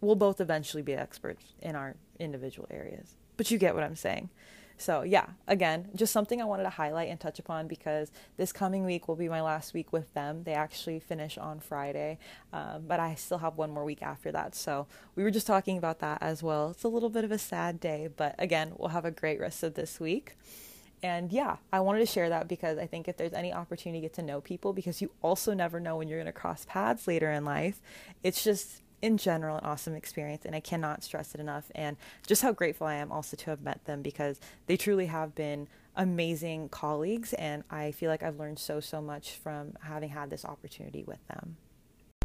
we'll 0.00 0.14
both 0.14 0.40
eventually 0.40 0.82
be 0.82 0.94
experts 0.94 1.44
in 1.60 1.76
our 1.76 1.96
individual 2.18 2.68
areas 2.70 3.16
but 3.36 3.50
you 3.50 3.58
get 3.58 3.74
what 3.74 3.84
I'm 3.84 3.96
saying. 3.96 4.30
So, 4.78 5.02
yeah, 5.02 5.26
again, 5.48 5.88
just 5.94 6.12
something 6.12 6.42
I 6.42 6.44
wanted 6.44 6.64
to 6.64 6.70
highlight 6.70 7.08
and 7.08 7.18
touch 7.18 7.38
upon 7.38 7.66
because 7.66 8.10
this 8.36 8.52
coming 8.52 8.84
week 8.84 9.08
will 9.08 9.16
be 9.16 9.28
my 9.28 9.40
last 9.40 9.72
week 9.72 9.90
with 9.90 10.12
them. 10.12 10.42
They 10.44 10.52
actually 10.52 11.00
finish 11.00 11.38
on 11.38 11.60
Friday, 11.60 12.18
um, 12.52 12.84
but 12.86 13.00
I 13.00 13.14
still 13.14 13.38
have 13.38 13.56
one 13.56 13.70
more 13.70 13.84
week 13.84 14.02
after 14.02 14.30
that. 14.32 14.54
So, 14.54 14.86
we 15.14 15.22
were 15.22 15.30
just 15.30 15.46
talking 15.46 15.78
about 15.78 16.00
that 16.00 16.18
as 16.20 16.42
well. 16.42 16.70
It's 16.70 16.84
a 16.84 16.88
little 16.88 17.08
bit 17.08 17.24
of 17.24 17.32
a 17.32 17.38
sad 17.38 17.80
day, 17.80 18.10
but 18.14 18.34
again, 18.38 18.72
we'll 18.76 18.90
have 18.90 19.06
a 19.06 19.10
great 19.10 19.40
rest 19.40 19.62
of 19.62 19.74
this 19.74 19.98
week. 19.98 20.36
And 21.02 21.30
yeah, 21.32 21.56
I 21.72 21.80
wanted 21.80 22.00
to 22.00 22.06
share 22.06 22.28
that 22.30 22.48
because 22.48 22.78
I 22.78 22.86
think 22.86 23.06
if 23.06 23.16
there's 23.16 23.32
any 23.32 23.52
opportunity 23.52 24.00
to 24.00 24.06
get 24.06 24.14
to 24.14 24.22
know 24.22 24.40
people, 24.40 24.72
because 24.72 25.00
you 25.00 25.10
also 25.22 25.54
never 25.54 25.78
know 25.78 25.96
when 25.96 26.08
you're 26.08 26.18
going 26.18 26.26
to 26.26 26.32
cross 26.32 26.66
paths 26.68 27.06
later 27.06 27.30
in 27.30 27.44
life, 27.44 27.80
it's 28.22 28.42
just 28.42 28.82
in 29.02 29.16
general 29.16 29.56
an 29.58 29.64
awesome 29.64 29.94
experience 29.94 30.44
and 30.44 30.54
I 30.54 30.60
cannot 30.60 31.04
stress 31.04 31.34
it 31.34 31.40
enough 31.40 31.70
and 31.74 31.96
just 32.26 32.42
how 32.42 32.52
grateful 32.52 32.86
I 32.86 32.94
am 32.94 33.12
also 33.12 33.36
to 33.36 33.50
have 33.50 33.60
met 33.60 33.84
them 33.84 34.02
because 34.02 34.40
they 34.66 34.76
truly 34.76 35.06
have 35.06 35.34
been 35.34 35.68
amazing 35.96 36.68
colleagues 36.68 37.32
and 37.34 37.64
I 37.70 37.92
feel 37.92 38.10
like 38.10 38.22
I've 38.22 38.38
learned 38.38 38.58
so 38.58 38.80
so 38.80 39.00
much 39.00 39.32
from 39.32 39.74
having 39.82 40.10
had 40.10 40.30
this 40.30 40.44
opportunity 40.44 41.04
with 41.04 41.26
them. 41.28 41.56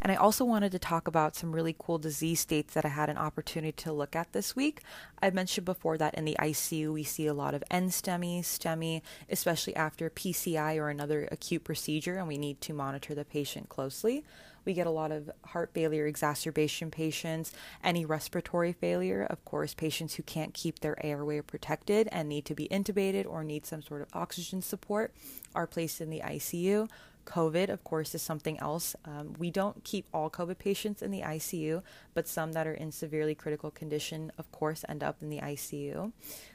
And 0.01 0.11
I 0.11 0.15
also 0.15 0.43
wanted 0.43 0.71
to 0.71 0.79
talk 0.79 1.07
about 1.07 1.35
some 1.35 1.51
really 1.51 1.75
cool 1.77 1.99
disease 1.99 2.39
states 2.39 2.73
that 2.73 2.85
I 2.85 2.89
had 2.89 3.09
an 3.09 3.17
opportunity 3.17 3.71
to 3.83 3.93
look 3.93 4.15
at 4.15 4.33
this 4.33 4.55
week. 4.55 4.81
I 5.21 5.29
mentioned 5.29 5.65
before 5.65 5.95
that 5.99 6.15
in 6.15 6.25
the 6.25 6.35
ICU, 6.39 6.91
we 6.91 7.03
see 7.03 7.27
a 7.27 7.35
lot 7.35 7.53
of 7.53 7.63
NSTEMI, 7.69 8.39
STEMI, 8.39 9.03
especially 9.29 9.75
after 9.75 10.09
PCI 10.09 10.77
or 10.77 10.89
another 10.89 11.29
acute 11.31 11.63
procedure, 11.63 12.17
and 12.17 12.27
we 12.27 12.39
need 12.39 12.61
to 12.61 12.73
monitor 12.73 13.13
the 13.13 13.25
patient 13.25 13.69
closely. 13.69 14.23
We 14.65 14.73
get 14.73 14.87
a 14.87 14.91
lot 14.91 15.11
of 15.11 15.29
heart 15.45 15.71
failure 15.73 16.05
exacerbation 16.05 16.91
patients, 16.91 17.51
any 17.83 18.05
respiratory 18.05 18.73
failure, 18.73 19.25
of 19.29 19.43
course, 19.45 19.73
patients 19.73 20.15
who 20.15 20.23
can't 20.23 20.53
keep 20.53 20.79
their 20.79 21.03
airway 21.05 21.41
protected 21.41 22.07
and 22.11 22.29
need 22.29 22.45
to 22.45 22.55
be 22.55 22.67
intubated 22.69 23.25
or 23.25 23.43
need 23.43 23.65
some 23.65 23.81
sort 23.81 24.01
of 24.01 24.07
oxygen 24.13 24.61
support 24.61 25.13
are 25.55 25.67
placed 25.67 26.01
in 26.01 26.09
the 26.09 26.21
ICU. 26.21 26.89
COVID, 27.25 27.69
of 27.69 27.83
course, 27.83 28.15
is 28.15 28.21
something 28.21 28.59
else. 28.59 28.95
Um, 29.05 29.35
we 29.37 29.51
don't 29.51 29.83
keep 29.83 30.07
all 30.13 30.29
COVID 30.29 30.57
patients 30.57 31.01
in 31.01 31.11
the 31.11 31.21
ICU, 31.21 31.83
but 32.13 32.27
some 32.27 32.53
that 32.53 32.67
are 32.67 32.73
in 32.73 32.91
severely 32.91 33.35
critical 33.35 33.71
condition, 33.71 34.31
of 34.37 34.51
course, 34.51 34.83
end 34.89 35.03
up 35.03 35.21
in 35.21 35.29
the 35.29 35.39
ICU. 35.39 36.11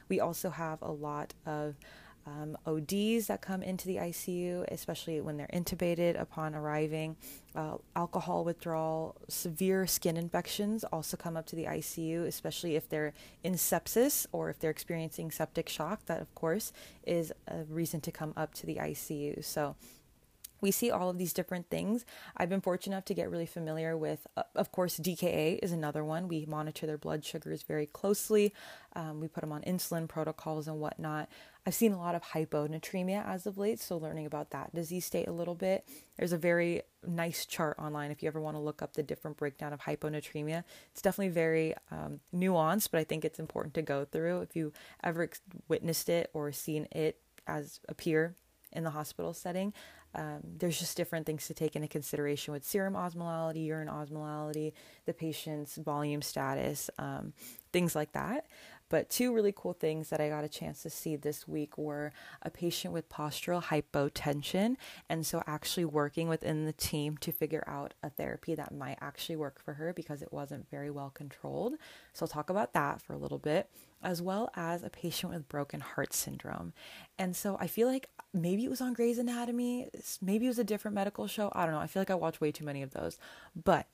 We 0.09 0.19
also 0.19 0.49
have 0.49 0.81
a 0.81 0.91
lot 0.91 1.33
of 1.45 1.75
um, 2.27 2.57
ODs 2.65 3.27
that 3.27 3.41
come 3.41 3.63
into 3.63 3.87
the 3.87 3.95
ICU, 3.95 4.65
especially 4.69 5.21
when 5.21 5.37
they're 5.37 5.49
intubated 5.53 6.19
upon 6.19 6.53
arriving, 6.53 7.15
uh, 7.55 7.77
alcohol 7.95 8.43
withdrawal, 8.43 9.15
severe 9.29 9.87
skin 9.87 10.17
infections 10.17 10.83
also 10.83 11.15
come 11.15 11.37
up 11.37 11.45
to 11.45 11.55
the 11.55 11.65
ICU, 11.65 12.25
especially 12.27 12.75
if 12.75 12.89
they're 12.89 13.13
in 13.43 13.53
sepsis 13.53 14.27
or 14.33 14.49
if 14.49 14.59
they're 14.59 14.71
experiencing 14.71 15.31
septic 15.31 15.69
shock. 15.69 16.05
That, 16.07 16.21
of 16.21 16.33
course, 16.35 16.73
is 17.05 17.31
a 17.47 17.63
reason 17.63 18.01
to 18.01 18.11
come 18.11 18.33
up 18.35 18.53
to 18.55 18.65
the 18.65 18.75
ICU. 18.75 19.43
So, 19.43 19.75
we 20.61 20.71
see 20.71 20.89
all 20.89 21.09
of 21.09 21.17
these 21.17 21.33
different 21.33 21.69
things. 21.69 22.05
I've 22.35 22.49
been 22.49 22.61
fortunate 22.61 22.95
enough 22.95 23.05
to 23.05 23.13
get 23.13 23.29
really 23.29 23.45
familiar 23.45 23.95
with, 23.95 24.25
uh, 24.35 24.43
of 24.55 24.71
course, 24.71 24.97
DKA 24.99 25.59
is 25.61 25.71
another 25.71 26.03
one. 26.03 26.27
We 26.27 26.45
monitor 26.45 26.87
their 26.87 26.97
blood 26.97 27.23
sugars 27.23 27.63
very 27.63 27.85
closely. 27.85 28.53
Um, 28.95 29.19
we 29.19 29.27
put 29.27 29.41
them 29.41 29.51
on 29.51 29.61
insulin 29.61 30.07
protocols 30.07 30.67
and 30.67 30.79
whatnot. 30.79 31.29
I've 31.67 31.75
seen 31.75 31.91
a 31.91 31.99
lot 31.99 32.15
of 32.15 32.23
hyponatremia 32.23 33.27
as 33.27 33.45
of 33.45 33.57
late, 33.57 33.81
so 33.81 33.97
learning 33.97 34.25
about 34.25 34.51
that 34.51 34.73
disease 34.73 35.03
state 35.03 35.27
a 35.27 35.33
little 35.33 35.53
bit. 35.53 35.85
There's 36.15 36.31
a 36.31 36.37
very 36.37 36.83
nice 37.05 37.45
chart 37.45 37.77
online 37.77 38.09
if 38.09 38.23
you 38.23 38.27
ever 38.27 38.39
want 38.39 38.55
to 38.55 38.61
look 38.61 38.81
up 38.81 38.93
the 38.93 39.03
different 39.03 39.35
breakdown 39.35 39.73
of 39.73 39.81
hyponatremia. 39.81 40.63
It's 40.91 41.01
definitely 41.01 41.33
very 41.33 41.75
um, 41.91 42.21
nuanced, 42.33 42.87
but 42.89 43.01
I 43.01 43.03
think 43.03 43.25
it's 43.25 43.37
important 43.37 43.73
to 43.73 43.81
go 43.81 44.05
through 44.05 44.43
if 44.43 44.55
you 44.55 44.71
ever 45.03 45.29
witnessed 45.67 46.07
it 46.07 46.29
or 46.33 46.53
seen 46.53 46.87
it 46.93 47.19
as 47.47 47.81
appear 47.89 48.35
in 48.71 48.85
the 48.85 48.91
hospital 48.91 49.33
setting. 49.33 49.73
Um, 50.15 50.41
there's 50.57 50.79
just 50.79 50.97
different 50.97 51.25
things 51.25 51.47
to 51.47 51.53
take 51.53 51.75
into 51.75 51.87
consideration 51.87 52.53
with 52.53 52.63
serum 52.63 52.93
osmolality, 52.93 53.65
urine 53.65 53.87
osmolality, 53.87 54.73
the 55.05 55.13
patient's 55.13 55.75
volume 55.75 56.21
status, 56.21 56.89
um, 56.97 57.33
things 57.71 57.95
like 57.95 58.13
that. 58.13 58.47
But 58.89 59.09
two 59.09 59.33
really 59.33 59.53
cool 59.55 59.73
things 59.73 60.09
that 60.09 60.21
I 60.21 60.29
got 60.29 60.45
a 60.45 60.49
chance 60.49 60.81
to 60.83 60.89
see 60.89 61.15
this 61.15 61.47
week 61.47 61.77
were 61.77 62.13
a 62.41 62.49
patient 62.49 62.93
with 62.93 63.09
postural 63.09 63.61
hypotension. 63.61 64.77
And 65.09 65.25
so, 65.25 65.43
actually 65.45 65.85
working 65.85 66.29
within 66.29 66.65
the 66.65 66.73
team 66.73 67.17
to 67.17 67.31
figure 67.31 67.63
out 67.67 67.93
a 68.01 68.09
therapy 68.09 68.55
that 68.55 68.73
might 68.73 68.97
actually 69.01 69.35
work 69.35 69.59
for 69.59 69.73
her 69.73 69.91
because 69.93 70.21
it 70.21 70.31
wasn't 70.31 70.69
very 70.69 70.89
well 70.89 71.09
controlled. 71.09 71.73
So, 72.13 72.23
I'll 72.23 72.29
talk 72.29 72.49
about 72.49 72.73
that 72.73 73.01
for 73.01 73.13
a 73.13 73.17
little 73.17 73.39
bit, 73.39 73.69
as 74.03 74.21
well 74.21 74.49
as 74.55 74.83
a 74.83 74.89
patient 74.89 75.33
with 75.33 75.49
broken 75.49 75.79
heart 75.79 76.13
syndrome. 76.13 76.73
And 77.17 77.35
so, 77.35 77.57
I 77.59 77.67
feel 77.67 77.87
like 77.87 78.09
maybe 78.33 78.63
it 78.63 78.69
was 78.69 78.81
on 78.81 78.93
Grey's 78.93 79.17
Anatomy, 79.17 79.89
maybe 80.21 80.45
it 80.45 80.49
was 80.49 80.59
a 80.59 80.63
different 80.63 80.95
medical 80.95 81.27
show. 81.27 81.51
I 81.53 81.65
don't 81.65 81.73
know. 81.73 81.79
I 81.79 81.87
feel 81.87 82.01
like 82.01 82.11
I 82.11 82.15
watched 82.15 82.41
way 82.41 82.51
too 82.51 82.65
many 82.65 82.81
of 82.81 82.91
those. 82.91 83.17
But 83.55 83.87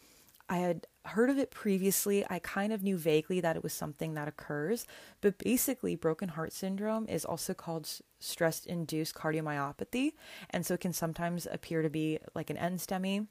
I 0.50 0.58
had 0.58 0.88
heard 1.06 1.30
of 1.30 1.38
it 1.38 1.52
previously. 1.52 2.26
I 2.30 2.40
kind 2.40 2.74
of 2.74 2.84
knew 2.84 2.98
vaguely 2.98 3.40
that 3.40 3.56
it 3.56 3.64
was 3.64 3.74
something 3.74 4.14
that 4.14 4.28
occurs, 4.28 4.86
but 5.22 5.38
basically, 5.38 5.96
broken 5.96 6.30
heart 6.30 6.52
syndrome 6.54 7.08
is 7.08 7.26
also 7.26 7.54
called 7.54 7.90
stress 8.20 8.66
induced 8.66 9.16
cardiomyopathy. 9.16 10.14
And 10.50 10.66
so 10.66 10.74
it 10.74 10.82
can 10.82 10.94
sometimes 10.94 11.48
appear 11.50 11.82
to 11.82 11.90
be 11.90 12.20
like 12.36 12.50
an 12.50 12.58
NSTEMI. 12.58 13.28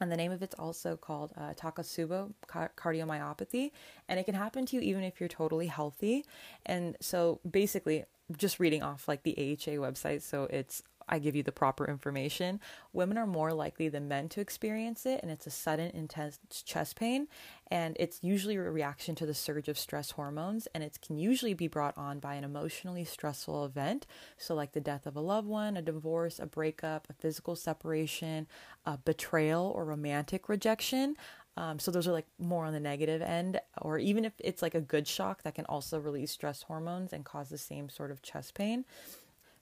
And 0.00 0.12
the 0.12 0.16
name 0.16 0.32
of 0.32 0.42
it's 0.42 0.54
also 0.58 0.96
called 0.96 1.32
uh, 1.36 1.54
Takotsubo 1.54 2.32
cardiomyopathy. 2.48 3.70
And 4.08 4.20
it 4.20 4.24
can 4.24 4.34
happen 4.34 4.66
to 4.66 4.76
you 4.76 4.82
even 4.82 5.02
if 5.02 5.20
you're 5.20 5.28
totally 5.28 5.68
healthy. 5.68 6.24
And 6.66 6.96
so 7.00 7.40
basically, 7.48 8.04
just 8.36 8.58
reading 8.58 8.82
off 8.82 9.06
like 9.08 9.22
the 9.22 9.34
AHA 9.38 9.76
website, 9.78 10.22
so 10.22 10.44
it's 10.44 10.82
I 11.08 11.18
give 11.18 11.36
you 11.36 11.42
the 11.42 11.52
proper 11.52 11.86
information, 11.86 12.60
women 12.92 13.18
are 13.18 13.26
more 13.26 13.52
likely 13.52 13.88
than 13.88 14.08
men 14.08 14.28
to 14.30 14.40
experience 14.40 15.06
it, 15.06 15.20
and 15.22 15.30
it's 15.30 15.46
a 15.46 15.50
sudden, 15.50 15.90
intense 15.92 16.38
chest 16.64 16.96
pain. 16.96 17.28
And 17.70 17.96
it's 17.98 18.22
usually 18.22 18.56
a 18.56 18.62
reaction 18.62 19.14
to 19.16 19.26
the 19.26 19.34
surge 19.34 19.68
of 19.68 19.78
stress 19.78 20.12
hormones, 20.12 20.66
and 20.74 20.82
it 20.82 20.98
can 21.04 21.18
usually 21.18 21.54
be 21.54 21.68
brought 21.68 21.96
on 21.96 22.18
by 22.18 22.34
an 22.34 22.44
emotionally 22.44 23.04
stressful 23.04 23.64
event. 23.64 24.06
So, 24.36 24.54
like 24.54 24.72
the 24.72 24.80
death 24.80 25.06
of 25.06 25.16
a 25.16 25.20
loved 25.20 25.48
one, 25.48 25.76
a 25.76 25.82
divorce, 25.82 26.38
a 26.38 26.46
breakup, 26.46 27.06
a 27.10 27.12
physical 27.12 27.56
separation, 27.56 28.46
a 28.84 28.98
betrayal, 28.98 29.72
or 29.74 29.84
romantic 29.84 30.48
rejection. 30.48 31.16
Um, 31.58 31.78
so 31.78 31.90
those 31.90 32.06
are 32.06 32.12
like 32.12 32.26
more 32.38 32.66
on 32.66 32.74
the 32.74 32.80
negative 32.80 33.22
end, 33.22 33.60
or 33.80 33.98
even 33.98 34.24
if 34.24 34.34
it's 34.38 34.60
like 34.60 34.74
a 34.74 34.80
good 34.80 35.08
shock 35.08 35.42
that 35.42 35.54
can 35.54 35.64
also 35.66 35.98
release 35.98 36.30
stress 36.30 36.62
hormones 36.62 37.12
and 37.12 37.24
cause 37.24 37.48
the 37.48 37.58
same 37.58 37.88
sort 37.88 38.10
of 38.10 38.20
chest 38.20 38.54
pain. 38.54 38.84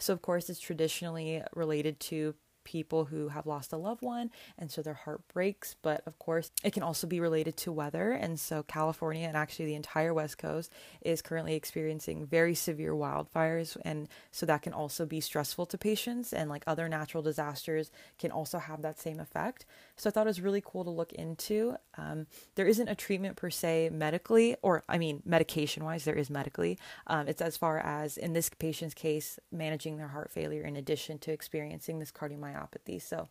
So, 0.05 0.13
of 0.13 0.21
course, 0.21 0.51
it's 0.51 0.61
traditionally 0.61 1.43
related 1.55 1.99
to 2.01 2.35
people 2.65 3.05
who 3.05 3.29
have 3.29 3.47
lost 3.47 3.73
a 3.73 3.77
loved 3.77 4.03
one 4.03 4.31
and 4.59 4.71
so 4.71 4.83
their 4.83 4.95
heart 4.95 5.21
breaks 5.29 5.77
but 5.83 6.03
of 6.07 6.19
course 6.19 6.51
it 6.65 6.73
can 6.73 6.83
also 6.83 7.07
be 7.07 7.21
related 7.21 7.57
to 7.59 7.71
weather 7.71 8.13
and 8.13 8.41
so 8.41 8.63
California 8.63 9.29
and 9.29 9.37
actually 9.37 9.67
the 9.67 9.75
entire 9.75 10.15
west 10.15 10.39
coast 10.39 10.73
is 11.03 11.21
currently 11.21 11.55
experiencing 11.55 12.27
very 12.27 12.55
severe 12.55 12.93
wildfires 12.93 13.77
and 13.85 14.09
so 14.31 14.47
that 14.47 14.63
can 14.63 14.73
also 14.73 15.05
be 15.05 15.21
stressful 15.21 15.67
to 15.67 15.77
patients 15.77 16.33
and 16.33 16.49
like 16.49 16.65
other 16.67 16.89
natural 16.89 17.23
disasters 17.23 17.91
can 18.19 18.31
also 18.31 18.59
have 18.59 18.81
that 18.81 18.99
same 18.99 19.21
effect 19.21 19.67
so 19.97 20.09
I 20.09 20.13
thought 20.13 20.27
it 20.27 20.31
was 20.31 20.41
really 20.41 20.63
cool 20.65 20.85
to 20.85 20.91
look 20.91 21.13
into 21.13 21.77
um, 21.97 22.27
there 22.55 22.67
isn't 22.67 22.89
a 22.89 22.95
treatment 22.95 23.37
per 23.37 23.51
se 23.51 23.91
medically 23.93 24.57
or 24.63 24.83
I 24.89 24.99
mean 24.99 25.23
medication 25.25 25.85
wise 25.85 26.05
there 26.05 26.15
is 26.15 26.31
medically 26.31 26.79
um, 27.07 27.29
it's 27.29 27.43
as 27.43 27.57
far 27.57 27.79
as 27.79 28.17
in 28.17 28.33
this 28.33 28.51
patient's 28.51 28.95
case 28.95 29.39
managing 29.53 29.97
their 29.97 30.09
heart 30.09 30.31
failure 30.31 30.63
in 30.63 30.77
addition 30.77 31.19
to 31.19 31.33
experiencing 31.33 31.99
this 31.99 32.13
cardiomyopathy. 32.13 33.01
So 33.01 33.29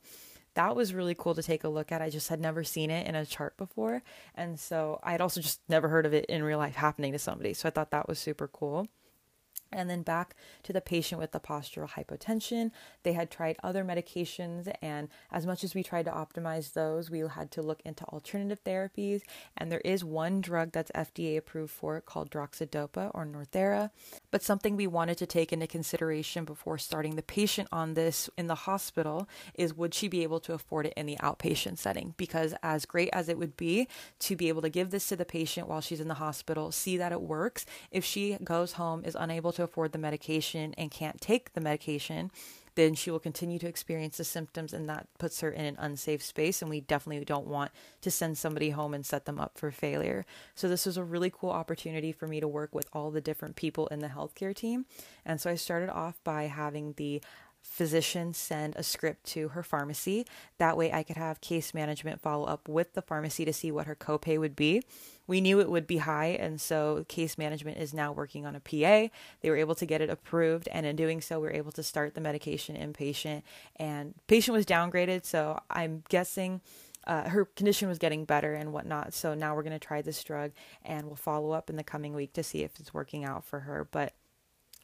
that 0.56 0.76
was 0.76 0.94
really 0.94 1.16
cool 1.16 1.36
to 1.36 1.44
take 1.44 1.64
a 1.64 1.70
look 1.70 1.92
at. 1.92 2.02
I 2.02 2.10
just 2.10 2.30
had 2.30 2.40
never 2.40 2.64
seen 2.64 2.92
it 2.92 3.08
in 3.08 3.16
a 3.16 3.26
chart 3.26 3.58
before. 3.58 4.04
And 4.36 4.60
so 4.60 5.00
I 5.04 5.12
had 5.12 5.22
also 5.22 5.42
just 5.42 5.62
never 5.68 5.90
heard 5.90 6.06
of 6.06 6.14
it 6.14 6.26
in 6.26 6.44
real 6.44 6.60
life 6.60 6.76
happening 6.76 7.12
to 7.14 7.20
somebody. 7.20 7.54
So 7.54 7.68
I 7.68 7.72
thought 7.72 7.92
that 7.92 8.08
was 8.08 8.20
super 8.20 8.48
cool. 8.48 8.88
And 9.74 9.90
then 9.90 10.04
back 10.04 10.36
to 10.64 10.74
the 10.74 10.82
patient 10.82 11.20
with 11.20 11.32
the 11.32 11.40
postural 11.40 11.90
hypotension. 11.90 12.72
They 13.04 13.14
had 13.14 13.30
tried 13.30 13.58
other 13.64 13.84
medications, 13.84 14.74
and 14.82 15.10
as 15.32 15.46
much 15.46 15.64
as 15.64 15.76
we 15.76 15.84
tried 15.84 16.06
to 16.06 16.12
optimize 16.12 16.74
those, 16.74 17.10
we 17.10 17.20
had 17.20 17.52
to 17.52 17.62
look 17.62 17.82
into 17.84 18.06
alternative 18.06 18.64
therapies. 18.64 19.22
And 19.58 19.72
there 19.72 19.82
is 19.82 20.04
one 20.04 20.42
drug 20.42 20.72
that's 20.72 20.92
FDA 20.92 21.38
approved 21.38 21.72
for 21.72 21.98
it 21.98 22.06
called 22.06 22.30
droxidopa 22.30 23.12
or 23.14 23.26
Northera. 23.26 23.90
But 24.34 24.42
something 24.42 24.76
we 24.76 24.88
wanted 24.88 25.20
to 25.20 25.28
take 25.28 25.54
into 25.54 25.68
consideration 25.68 26.44
before 26.44 26.80
starting 26.80 27.18
the 27.18 27.22
patient 27.22 27.68
on 27.72 27.94
this 27.94 28.32
in 28.36 28.48
the 28.48 28.56
hospital 28.56 29.30
is 29.54 29.76
would 29.76 29.94
she 29.94 30.08
be 30.08 30.24
able 30.24 30.40
to 30.40 30.54
afford 30.54 30.88
it 30.88 30.94
in 30.98 31.06
the 31.06 31.18
outpatient 31.18 31.78
setting? 31.78 32.16
Because 32.18 32.56
as 32.64 32.88
great 32.88 33.10
as 33.14 33.30
it 33.30 33.38
would 33.38 33.56
be 33.56 33.88
to 34.22 34.36
be 34.36 34.48
able 34.48 34.64
to 34.64 34.72
give 34.72 34.90
this 34.90 35.08
to 35.10 35.16
the 35.16 35.24
patient 35.24 35.68
while 35.68 35.82
she's 35.82 36.00
in 36.00 36.08
the 36.08 36.16
hospital, 36.16 36.72
see 36.72 36.98
that 36.98 37.12
it 37.12 37.22
works, 37.22 37.68
if 37.92 38.04
she 38.04 38.40
goes 38.44 38.74
home, 38.74 39.04
is 39.06 39.16
unable 39.20 39.52
to 39.52 39.62
afford 39.62 39.92
the 39.92 40.00
medication 40.00 40.74
and 40.80 40.90
can't 40.90 41.22
take 41.22 41.54
the 41.54 41.62
medication, 41.62 42.32
then 42.76 42.94
she 42.94 43.12
will 43.12 43.20
continue 43.20 43.60
to 43.60 43.68
experience 43.68 44.18
the 44.18 44.24
symptoms 44.24 44.74
and 44.74 44.90
that 44.90 45.08
puts 45.18 45.42
her 45.42 45.52
in 45.52 45.66
an 45.66 45.78
unsafe 45.80 46.24
space 46.24 46.62
and 46.62 46.70
we 46.70 46.82
definitely 46.82 47.24
don't 47.26 47.48
want 47.48 47.72
to 48.02 48.12
send 48.12 48.38
somebody 48.38 48.72
home 48.72 48.94
and 48.94 49.06
set 49.06 49.26
them 49.26 49.40
up 49.40 49.58
for 49.58 49.72
failure. 49.72 50.26
So 50.56 50.68
this 50.68 50.86
was 50.86 50.98
a 50.98 51.04
really 51.04 51.32
cool 51.32 51.52
opportunity 51.52 52.12
for 52.12 52.28
me 52.28 52.40
to 52.40 52.48
work 52.48 52.74
with 52.74 52.88
all 52.94 53.12
the 53.12 53.22
different 53.22 53.56
people 53.56 53.88
in 53.88 54.00
the 54.00 54.08
healthcare 54.08 54.56
team. 54.56 54.86
And 55.26 55.40
so 55.40 55.50
I 55.50 55.56
started 55.56 55.90
off 55.90 56.20
by 56.24 56.44
having 56.44 56.94
the 56.94 57.22
physician 57.64 58.34
send 58.34 58.76
a 58.76 58.84
script 58.84 59.26
to 59.26 59.50
her 59.50 59.64
pharmacy. 59.64 60.26
That 60.60 60.78
way 60.78 60.92
I 60.94 61.02
could 61.04 61.18
have 61.18 61.42
case 61.42 61.74
management 61.74 62.22
follow 62.22 62.46
up 62.46 62.68
with 62.68 62.94
the 62.94 63.02
pharmacy 63.02 63.46
to 63.46 63.54
see 63.54 63.72
what 63.72 63.88
her 63.88 63.96
copay 63.96 64.40
would 64.40 64.56
be 64.56 64.84
we 65.26 65.40
knew 65.40 65.60
it 65.60 65.70
would 65.70 65.88
be 65.88 65.98
high, 65.98 66.38
and 66.40 66.60
so 66.60 67.06
case 67.08 67.38
management 67.38 67.78
is 67.78 67.94
now 67.94 68.12
working 68.12 68.46
on 68.46 68.56
a 68.56 68.60
PA. 68.60 69.14
They 69.42 69.50
were 69.50 69.56
able 69.56 69.76
to 69.76 69.86
get 69.86 70.02
it 70.02 70.10
approved, 70.10 70.68
and 70.70 70.86
in 70.86 70.96
doing 70.96 71.22
so, 71.22 71.40
we 71.40 71.48
were 71.48 71.54
able 71.54 71.72
to 71.74 71.84
start 71.84 72.14
the 72.14 72.22
medication 72.22 72.76
inpatient. 72.76 73.44
And 73.78 74.16
patient 74.28 74.56
was 74.56 74.66
downgraded, 74.66 75.26
so 75.26 75.60
I'm 75.70 76.04
guessing. 76.10 76.62
Uh, 77.06 77.28
her 77.28 77.44
condition 77.44 77.90
was 77.90 77.98
getting 77.98 78.24
better 78.24 78.54
and 78.54 78.72
whatnot. 78.72 79.14
So 79.14 79.34
now 79.34 79.54
we're 79.54 79.64
going 79.64 79.78
to 79.78 79.88
try 79.88 80.02
this 80.02 80.24
drug 80.24 80.52
and 80.86 81.06
we'll 81.06 81.18
follow 81.18 81.52
up 81.52 81.70
in 81.70 81.76
the 81.76 81.84
coming 81.84 82.14
week 82.14 82.32
to 82.32 82.44
see 82.44 82.64
if 82.64 82.80
it's 82.80 82.94
working 82.94 83.26
out 83.26 83.44
for 83.44 83.60
her. 83.60 83.86
But 83.92 84.14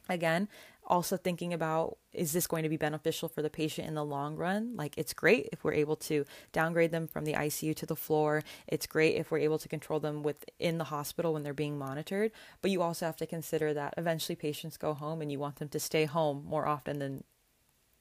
again, 0.06 0.46
also 0.90 1.16
thinking 1.16 1.54
about 1.54 1.96
is 2.12 2.32
this 2.32 2.48
going 2.48 2.64
to 2.64 2.68
be 2.68 2.76
beneficial 2.76 3.28
for 3.28 3.40
the 3.40 3.48
patient 3.48 3.86
in 3.86 3.94
the 3.94 4.04
long 4.04 4.36
run? 4.36 4.74
Like, 4.74 4.98
it's 4.98 5.14
great 5.14 5.48
if 5.52 5.62
we're 5.62 5.74
able 5.74 5.96
to 5.96 6.24
downgrade 6.52 6.90
them 6.90 7.06
from 7.06 7.24
the 7.24 7.34
ICU 7.34 7.74
to 7.76 7.86
the 7.86 7.96
floor. 7.96 8.42
It's 8.66 8.86
great 8.86 9.14
if 9.14 9.30
we're 9.30 9.38
able 9.38 9.58
to 9.58 9.68
control 9.68 10.00
them 10.00 10.24
within 10.24 10.78
the 10.78 10.84
hospital 10.84 11.32
when 11.32 11.44
they're 11.44 11.54
being 11.54 11.78
monitored. 11.78 12.32
But 12.60 12.72
you 12.72 12.82
also 12.82 13.06
have 13.06 13.16
to 13.18 13.26
consider 13.26 13.72
that 13.74 13.94
eventually 13.96 14.34
patients 14.34 14.76
go 14.76 14.92
home 14.92 15.22
and 15.22 15.30
you 15.30 15.38
want 15.38 15.56
them 15.56 15.68
to 15.68 15.78
stay 15.78 16.04
home 16.04 16.44
more 16.44 16.66
often 16.66 16.98
than 16.98 17.22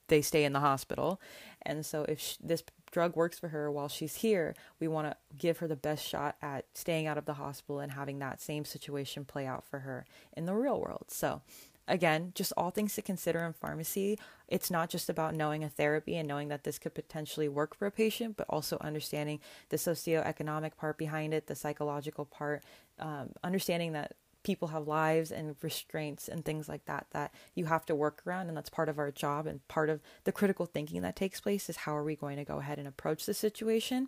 they 0.07 0.21
stay 0.23 0.43
in 0.43 0.53
the 0.53 0.59
hospital. 0.59 1.21
And 1.61 1.85
so, 1.85 2.03
if 2.03 2.37
this 2.41 2.63
drug 2.91 3.15
works 3.15 3.37
for 3.37 3.49
her 3.49 3.71
while 3.71 3.87
she's 3.87 4.15
here, 4.15 4.55
we 4.79 4.87
want 4.87 5.07
to 5.07 5.15
give 5.37 5.59
her 5.59 5.67
the 5.67 5.75
best 5.75 6.05
shot 6.05 6.35
at 6.41 6.65
staying 6.73 7.05
out 7.07 7.17
of 7.17 7.25
the 7.25 7.35
hospital 7.35 7.79
and 7.79 7.91
having 7.91 8.19
that 8.19 8.41
same 8.41 8.65
situation 8.65 9.23
play 9.23 9.45
out 9.45 9.63
for 9.65 9.79
her 9.79 10.05
in 10.35 10.45
the 10.45 10.55
real 10.55 10.79
world. 10.79 11.05
So, 11.09 11.41
again, 11.89 12.31
just 12.35 12.53
all 12.55 12.69
things 12.69 12.95
to 12.95 13.01
consider 13.01 13.39
in 13.39 13.53
pharmacy. 13.53 14.17
It's 14.47 14.71
not 14.71 14.89
just 14.89 15.09
about 15.09 15.35
knowing 15.35 15.63
a 15.63 15.69
therapy 15.69 16.15
and 16.15 16.27
knowing 16.27 16.47
that 16.49 16.63
this 16.63 16.79
could 16.79 16.93
potentially 16.93 17.49
work 17.49 17.75
for 17.75 17.85
a 17.85 17.91
patient, 17.91 18.37
but 18.37 18.47
also 18.49 18.77
understanding 18.79 19.39
the 19.69 19.77
socioeconomic 19.77 20.77
part 20.77 20.97
behind 20.97 21.33
it, 21.33 21.47
the 21.47 21.55
psychological 21.55 22.25
part, 22.25 22.63
um, 22.99 23.31
understanding 23.43 23.93
that 23.93 24.13
people 24.43 24.69
have 24.69 24.87
lives 24.87 25.31
and 25.31 25.55
restraints 25.61 26.27
and 26.27 26.45
things 26.45 26.69
like 26.69 26.85
that 26.85 27.07
that 27.11 27.33
you 27.55 27.65
have 27.65 27.85
to 27.85 27.93
work 27.93 28.21
around 28.25 28.47
and 28.47 28.55
that's 28.55 28.69
part 28.69 28.87
of 28.87 28.97
our 28.97 29.11
job 29.11 29.45
and 29.45 29.67
part 29.67 29.89
of 29.89 29.99
the 30.23 30.31
critical 30.31 30.65
thinking 30.65 31.01
that 31.01 31.15
takes 31.15 31.41
place 31.41 31.69
is 31.69 31.75
how 31.75 31.95
are 31.95 32.05
we 32.05 32.15
going 32.15 32.37
to 32.37 32.45
go 32.45 32.59
ahead 32.59 32.79
and 32.79 32.87
approach 32.87 33.25
the 33.25 33.33
situation 33.33 34.07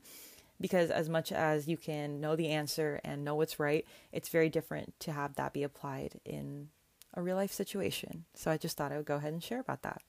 because 0.62 0.90
as 0.90 1.10
much 1.10 1.34
as 1.34 1.68
you 1.68 1.76
can 1.76 2.22
know 2.22 2.36
the 2.36 2.48
answer 2.48 3.02
and 3.04 3.26
know 3.26 3.36
what's 3.36 3.60
right 3.60 3.86
it's 4.14 4.30
very 4.30 4.48
different 4.48 4.98
to 5.02 5.12
have 5.12 5.36
that 5.36 5.52
be 5.52 5.64
applied 5.64 6.20
in 6.24 6.70
a 7.14 7.22
real 7.22 7.36
life 7.36 7.52
situation. 7.52 8.26
So 8.34 8.52
i 8.52 8.58
just 8.58 8.78
thought 8.78 8.92
i 8.92 8.98
would 8.98 9.06
go 9.06 9.16
ahead 9.16 9.34
and 9.34 9.44
share 9.44 9.60
about 9.60 9.82
that. 9.84 10.02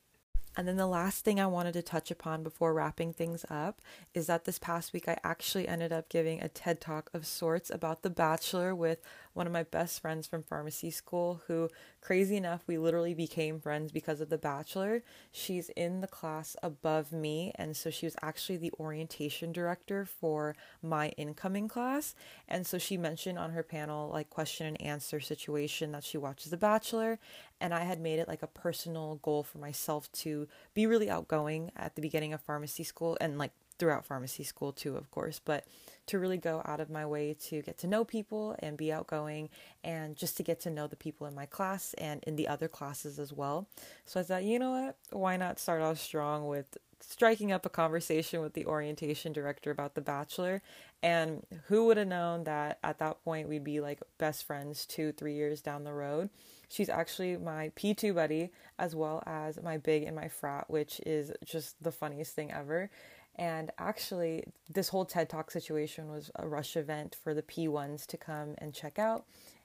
And 0.57 0.69
then 0.69 0.77
the 0.77 0.87
last 0.87 1.25
thing 1.25 1.41
I 1.41 1.47
wanted 1.47 1.73
to 1.73 1.83
touch 1.83 2.11
upon 2.11 2.43
before 2.43 2.75
wrapping 2.75 3.15
things 3.15 3.47
up 3.49 3.81
is 4.13 4.27
that 4.27 4.45
this 4.45 4.59
past 4.59 4.93
week 4.93 5.09
I 5.09 5.17
actually 5.25 5.67
ended 5.67 5.93
up 5.93 6.11
giving 6.11 6.43
a 6.43 6.49
TED 6.49 6.81
talk 6.81 7.09
of 7.15 7.27
sorts 7.27 7.71
about 7.71 8.03
The 8.03 8.11
Bachelor 8.11 8.75
with 8.75 9.01
one 9.35 9.47
of 9.47 9.53
my 9.53 9.63
best 9.63 10.01
friends 10.01 10.27
from 10.27 10.43
pharmacy 10.43 10.91
school 10.91 11.43
who, 11.47 11.69
crazy 12.01 12.37
enough, 12.37 12.63
we 12.67 12.79
literally 12.79 13.15
became 13.15 13.61
friends 13.61 13.93
because 13.93 14.21
of 14.21 14.29
The 14.29 14.39
Bachelor. 14.39 15.03
She's 15.31 15.71
in 15.71 16.01
the 16.01 16.07
class 16.07 16.57
above 16.63 17.13
me, 17.13 17.53
and 17.57 17.77
so 17.77 17.91
she 17.91 18.07
was 18.07 18.17
actually 18.23 18.59
the 18.59 18.73
orientation 18.79 19.53
director 19.53 20.05
for 20.05 20.55
my 20.83 21.09
incoming 21.11 21.69
class. 21.69 22.15
And 22.49 22.67
so 22.67 22.79
she 22.79 22.97
mentioned 22.97 23.39
on 23.39 23.53
her 23.53 23.63
panel, 23.63 24.11
like, 24.11 24.31
question 24.31 24.67
and 24.67 24.81
answer 24.83 25.21
situation 25.21 25.93
that 25.93 26.05
she 26.05 26.19
watches 26.19 26.51
The 26.51 26.57
Bachelor. 26.57 27.19
And 27.61 27.73
I 27.73 27.85
had 27.85 28.01
made 28.01 28.19
it 28.19 28.29
like 28.29 28.43
a 28.43 28.49
personal 28.49 29.21
goal 29.23 29.43
for 29.43 29.59
myself 29.59 30.11
to 30.13 30.49
be 30.75 30.87
really 30.87 31.09
outgoing 31.09 31.71
at 31.77 31.95
the 31.95 32.03
beginning 32.03 32.33
of 32.33 32.41
pharmacy 32.41 32.83
school 32.83 33.17
and 33.21 33.39
like 33.39 33.53
throughout 33.79 34.05
pharmacy 34.05 34.45
school 34.45 34.73
too, 34.73 34.97
of 34.97 35.11
course, 35.11 35.41
but 35.45 35.65
to 36.07 36.19
really 36.19 36.39
go 36.39 36.63
out 36.65 36.81
of 36.81 36.91
my 36.91 37.07
way 37.07 37.35
to 37.35 37.63
get 37.63 37.79
to 37.79 37.87
know 37.87 38.05
people 38.05 38.57
and 38.59 38.77
be 38.77 38.93
outgoing 38.93 39.49
and 39.85 40.17
just 40.17 40.37
to 40.37 40.43
get 40.43 40.61
to 40.61 40.71
know 40.71 40.87
the 40.87 40.97
people 40.97 41.27
in 41.27 41.35
my 41.35 41.47
class 41.47 41.95
and 41.95 42.23
in 42.25 42.37
the 42.37 42.49
other 42.49 42.69
classes 42.69 43.19
as 43.19 43.33
well. 43.33 43.69
So 44.05 44.21
I 44.21 44.23
thought, 44.23 44.45
you 44.45 44.59
know 44.59 44.71
what? 44.71 44.97
Why 45.11 45.37
not 45.37 45.59
start 45.59 45.81
off 45.83 45.99
strong 45.99 46.49
with 46.49 46.77
striking 47.03 47.53
up 47.53 47.67
a 47.67 47.71
conversation 47.71 48.41
with 48.41 48.55
the 48.55 48.67
orientation 48.67 49.33
director 49.33 49.71
about 49.71 49.95
The 49.95 50.01
Bachelor. 50.01 50.63
And 51.03 51.45
who 51.67 51.87
would 51.87 51.97
have 51.97 52.09
known 52.09 52.45
that 52.45 52.79
at 52.83 52.99
that 52.99 53.23
point 53.25 53.49
we'd 53.49 53.65
be 53.65 53.81
like 53.81 54.01
best 54.19 54.45
friends 54.45 54.87
two, 54.87 55.13
three 55.13 55.35
years 55.35 55.61
down 55.61 55.85
the 55.85 55.93
road? 55.93 56.31
She's 56.69 56.89
actually 56.89 57.37
my 57.37 57.71
P2 57.77 58.15
buddy 58.15 58.51
as 58.79 58.95
well 58.95 59.23
as 59.27 59.61
my 59.63 59.79
big 59.79 60.05
in 60.05 60.15
my 60.15 60.29
frat, 60.29 60.71
which 60.71 61.01
is 61.05 61.33
just 61.45 61.83
the 61.83 61.93
funniest 61.93 62.35
thing 62.35 62.53
ever. 62.53 62.89
And 63.37 63.71
actually, 63.79 64.45
this 64.69 64.91
whole 64.91 65.05
TED 65.05 65.31
Talk 65.31 65.51
situation 65.51 66.11
was 66.11 66.31
a 66.37 66.47
rush 66.47 66.77
event 66.77 67.17
for 67.23 67.33
the 67.35 67.43
P1s 67.43 68.07
to 68.07 68.17
come 68.17 68.55
and 68.59 68.75
check 68.75 68.99
out. 68.99 69.25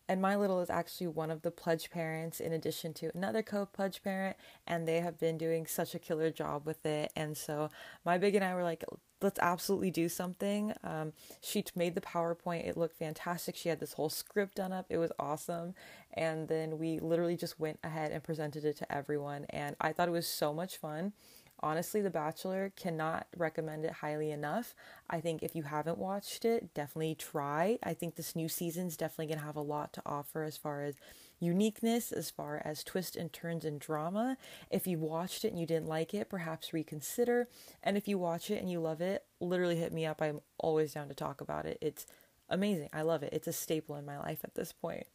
And 0.10 0.22
my 0.22 0.38
little 0.38 0.62
is 0.62 0.70
actually 0.70 1.08
one 1.08 1.30
of 1.30 1.42
the 1.42 1.52
pledge 1.52 1.90
parents, 1.92 2.40
in 2.40 2.54
addition 2.54 2.94
to 2.96 3.12
another 3.14 3.44
co 3.44 3.66
pledge 3.66 4.02
parent, 4.02 4.38
and 4.66 4.88
they 4.88 5.02
have 5.02 5.20
been 5.20 5.38
doing 5.38 5.68
such 5.68 5.94
a 5.96 6.00
killer 6.00 6.32
job 6.32 6.66
with 6.66 6.86
it. 6.86 7.12
And 7.16 7.36
so, 7.36 7.70
my 8.06 8.18
big 8.18 8.36
and 8.36 8.44
I 8.44 8.56
were 8.56 8.64
like, 8.64 8.86
let's 9.22 9.40
absolutely 9.40 9.92
do 9.92 10.08
something. 10.08 10.74
Um, 10.84 11.12
she 11.42 11.64
made 11.76 11.96
the 11.96 12.02
PowerPoint, 12.02 12.68
it 12.68 12.78
looked 12.78 12.98
fantastic. 12.98 13.56
She 13.56 13.70
had 13.70 13.80
this 13.80 13.94
whole 13.94 14.10
script 14.10 14.56
done 14.56 14.72
up, 14.72 14.86
it 14.90 14.98
was 14.98 15.12
awesome. 15.20 15.74
And 16.14 16.48
then 16.48 16.78
we 16.78 17.00
literally 17.00 17.36
just 17.36 17.60
went 17.60 17.80
ahead 17.84 18.12
and 18.12 18.24
presented 18.24 18.64
it 18.64 18.78
to 18.78 18.92
everyone. 18.92 19.46
And 19.50 19.76
I 19.82 19.92
thought 19.92 20.08
it 20.08 20.12
was 20.12 20.28
so 20.28 20.54
much 20.54 20.78
fun 20.78 21.14
honestly, 21.62 22.02
The 22.02 22.10
Bachelor 22.10 22.72
cannot 22.76 23.28
recommend 23.36 23.86
it 23.86 23.94
highly 23.94 24.32
enough. 24.32 24.76
I 25.10 25.20
think 25.20 25.42
if 25.42 25.56
you 25.56 25.64
haven't 25.64 25.98
watched 25.98 26.46
it, 26.46 26.74
definitely 26.74 27.16
try. 27.16 27.80
I 27.84 27.94
think 27.94 28.16
this 28.16 28.36
new 28.36 28.48
season's 28.48 28.98
definitely 28.98 29.28
going 29.28 29.40
to 29.40 29.46
have 29.46 29.56
a 29.56 29.62
lot 29.62 29.94
to 29.94 30.02
offer 30.06 30.44
as 30.44 30.58
far 30.58 30.84
as 30.84 30.96
uniqueness, 31.40 32.12
as 32.12 32.30
far 32.30 32.62
as 32.64 32.84
twists 32.84 33.16
and 33.16 33.32
turns 33.32 33.66
and 33.66 33.80
drama. 33.80 34.38
If 34.70 34.88
you 34.88 35.00
watched 35.00 35.46
it 35.46 35.50
and 35.50 35.60
you 35.60 35.66
didn't 35.66 35.88
like 35.88 36.14
it, 36.14 36.30
perhaps 36.30 36.74
reconsider. 36.74 37.48
And 37.84 37.98
if 37.98 38.08
you 38.08 38.18
watch 38.18 38.50
it 38.50 38.62
and 38.62 38.72
you 38.72 38.80
love 38.80 39.02
it, 39.02 39.26
literally 39.40 39.78
hit 39.78 39.94
me 39.94 40.06
up. 40.06 40.22
I'm 40.22 40.42
always 40.58 40.94
down 40.94 41.08
to 41.10 41.14
talk 41.14 41.42
about 41.42 41.66
it. 41.66 41.78
It's 41.82 42.06
amazing. 42.50 42.90
I 42.94 43.02
love 43.02 43.24
it. 43.24 43.34
It's 43.34 43.48
a 43.48 43.54
staple 43.54 43.96
in 43.96 44.06
my 44.06 44.18
life 44.20 44.40
at 44.44 44.56
this 44.56 44.72
point. 44.72 45.08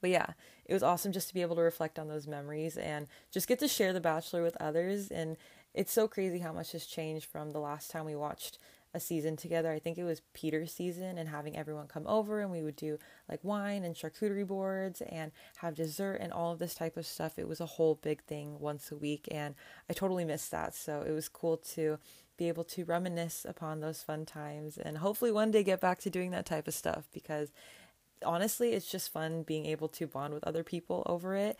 But 0.00 0.10
yeah, 0.10 0.26
it 0.64 0.74
was 0.74 0.82
awesome 0.82 1.12
just 1.12 1.28
to 1.28 1.34
be 1.34 1.42
able 1.42 1.56
to 1.56 1.62
reflect 1.62 1.98
on 1.98 2.08
those 2.08 2.26
memories 2.26 2.76
and 2.76 3.06
just 3.30 3.48
get 3.48 3.58
to 3.60 3.68
share 3.68 3.92
The 3.92 4.00
Bachelor 4.00 4.42
with 4.42 4.56
others. 4.60 5.10
And 5.10 5.36
it's 5.74 5.92
so 5.92 6.08
crazy 6.08 6.38
how 6.38 6.52
much 6.52 6.72
has 6.72 6.86
changed 6.86 7.26
from 7.26 7.50
the 7.50 7.60
last 7.60 7.90
time 7.90 8.04
we 8.04 8.16
watched 8.16 8.58
a 8.96 9.00
season 9.00 9.36
together. 9.36 9.70
I 9.70 9.78
think 9.78 9.98
it 9.98 10.04
was 10.04 10.22
Peter's 10.32 10.72
season 10.72 11.18
and 11.18 11.28
having 11.28 11.56
everyone 11.56 11.86
come 11.86 12.06
over 12.06 12.40
and 12.40 12.50
we 12.50 12.62
would 12.62 12.76
do 12.76 12.98
like 13.28 13.40
wine 13.44 13.84
and 13.84 13.94
charcuterie 13.94 14.46
boards 14.46 15.02
and 15.02 15.32
have 15.56 15.74
dessert 15.74 16.16
and 16.16 16.32
all 16.32 16.52
of 16.52 16.58
this 16.58 16.74
type 16.74 16.96
of 16.96 17.06
stuff. 17.06 17.38
It 17.38 17.46
was 17.46 17.60
a 17.60 17.66
whole 17.66 17.96
big 17.96 18.22
thing 18.22 18.58
once 18.58 18.90
a 18.90 18.96
week 18.96 19.28
and 19.30 19.54
I 19.88 19.92
totally 19.92 20.24
missed 20.24 20.50
that. 20.50 20.74
So 20.74 21.04
it 21.06 21.12
was 21.12 21.28
cool 21.28 21.58
to 21.74 21.98
be 22.38 22.48
able 22.48 22.64
to 22.64 22.84
reminisce 22.84 23.44
upon 23.48 23.80
those 23.80 24.02
fun 24.02 24.24
times 24.26 24.78
and 24.78 24.98
hopefully 24.98 25.32
one 25.32 25.50
day 25.50 25.62
get 25.62 25.80
back 25.80 25.98
to 26.00 26.10
doing 26.10 26.30
that 26.30 26.46
type 26.46 26.66
of 26.66 26.74
stuff 26.74 27.08
because 27.12 27.50
honestly, 28.26 28.72
it's 28.72 28.90
just 28.90 29.12
fun 29.12 29.42
being 29.42 29.66
able 29.66 29.88
to 29.88 30.06
bond 30.06 30.34
with 30.34 30.44
other 30.44 30.64
people 30.64 31.02
over 31.06 31.34
it. 31.36 31.58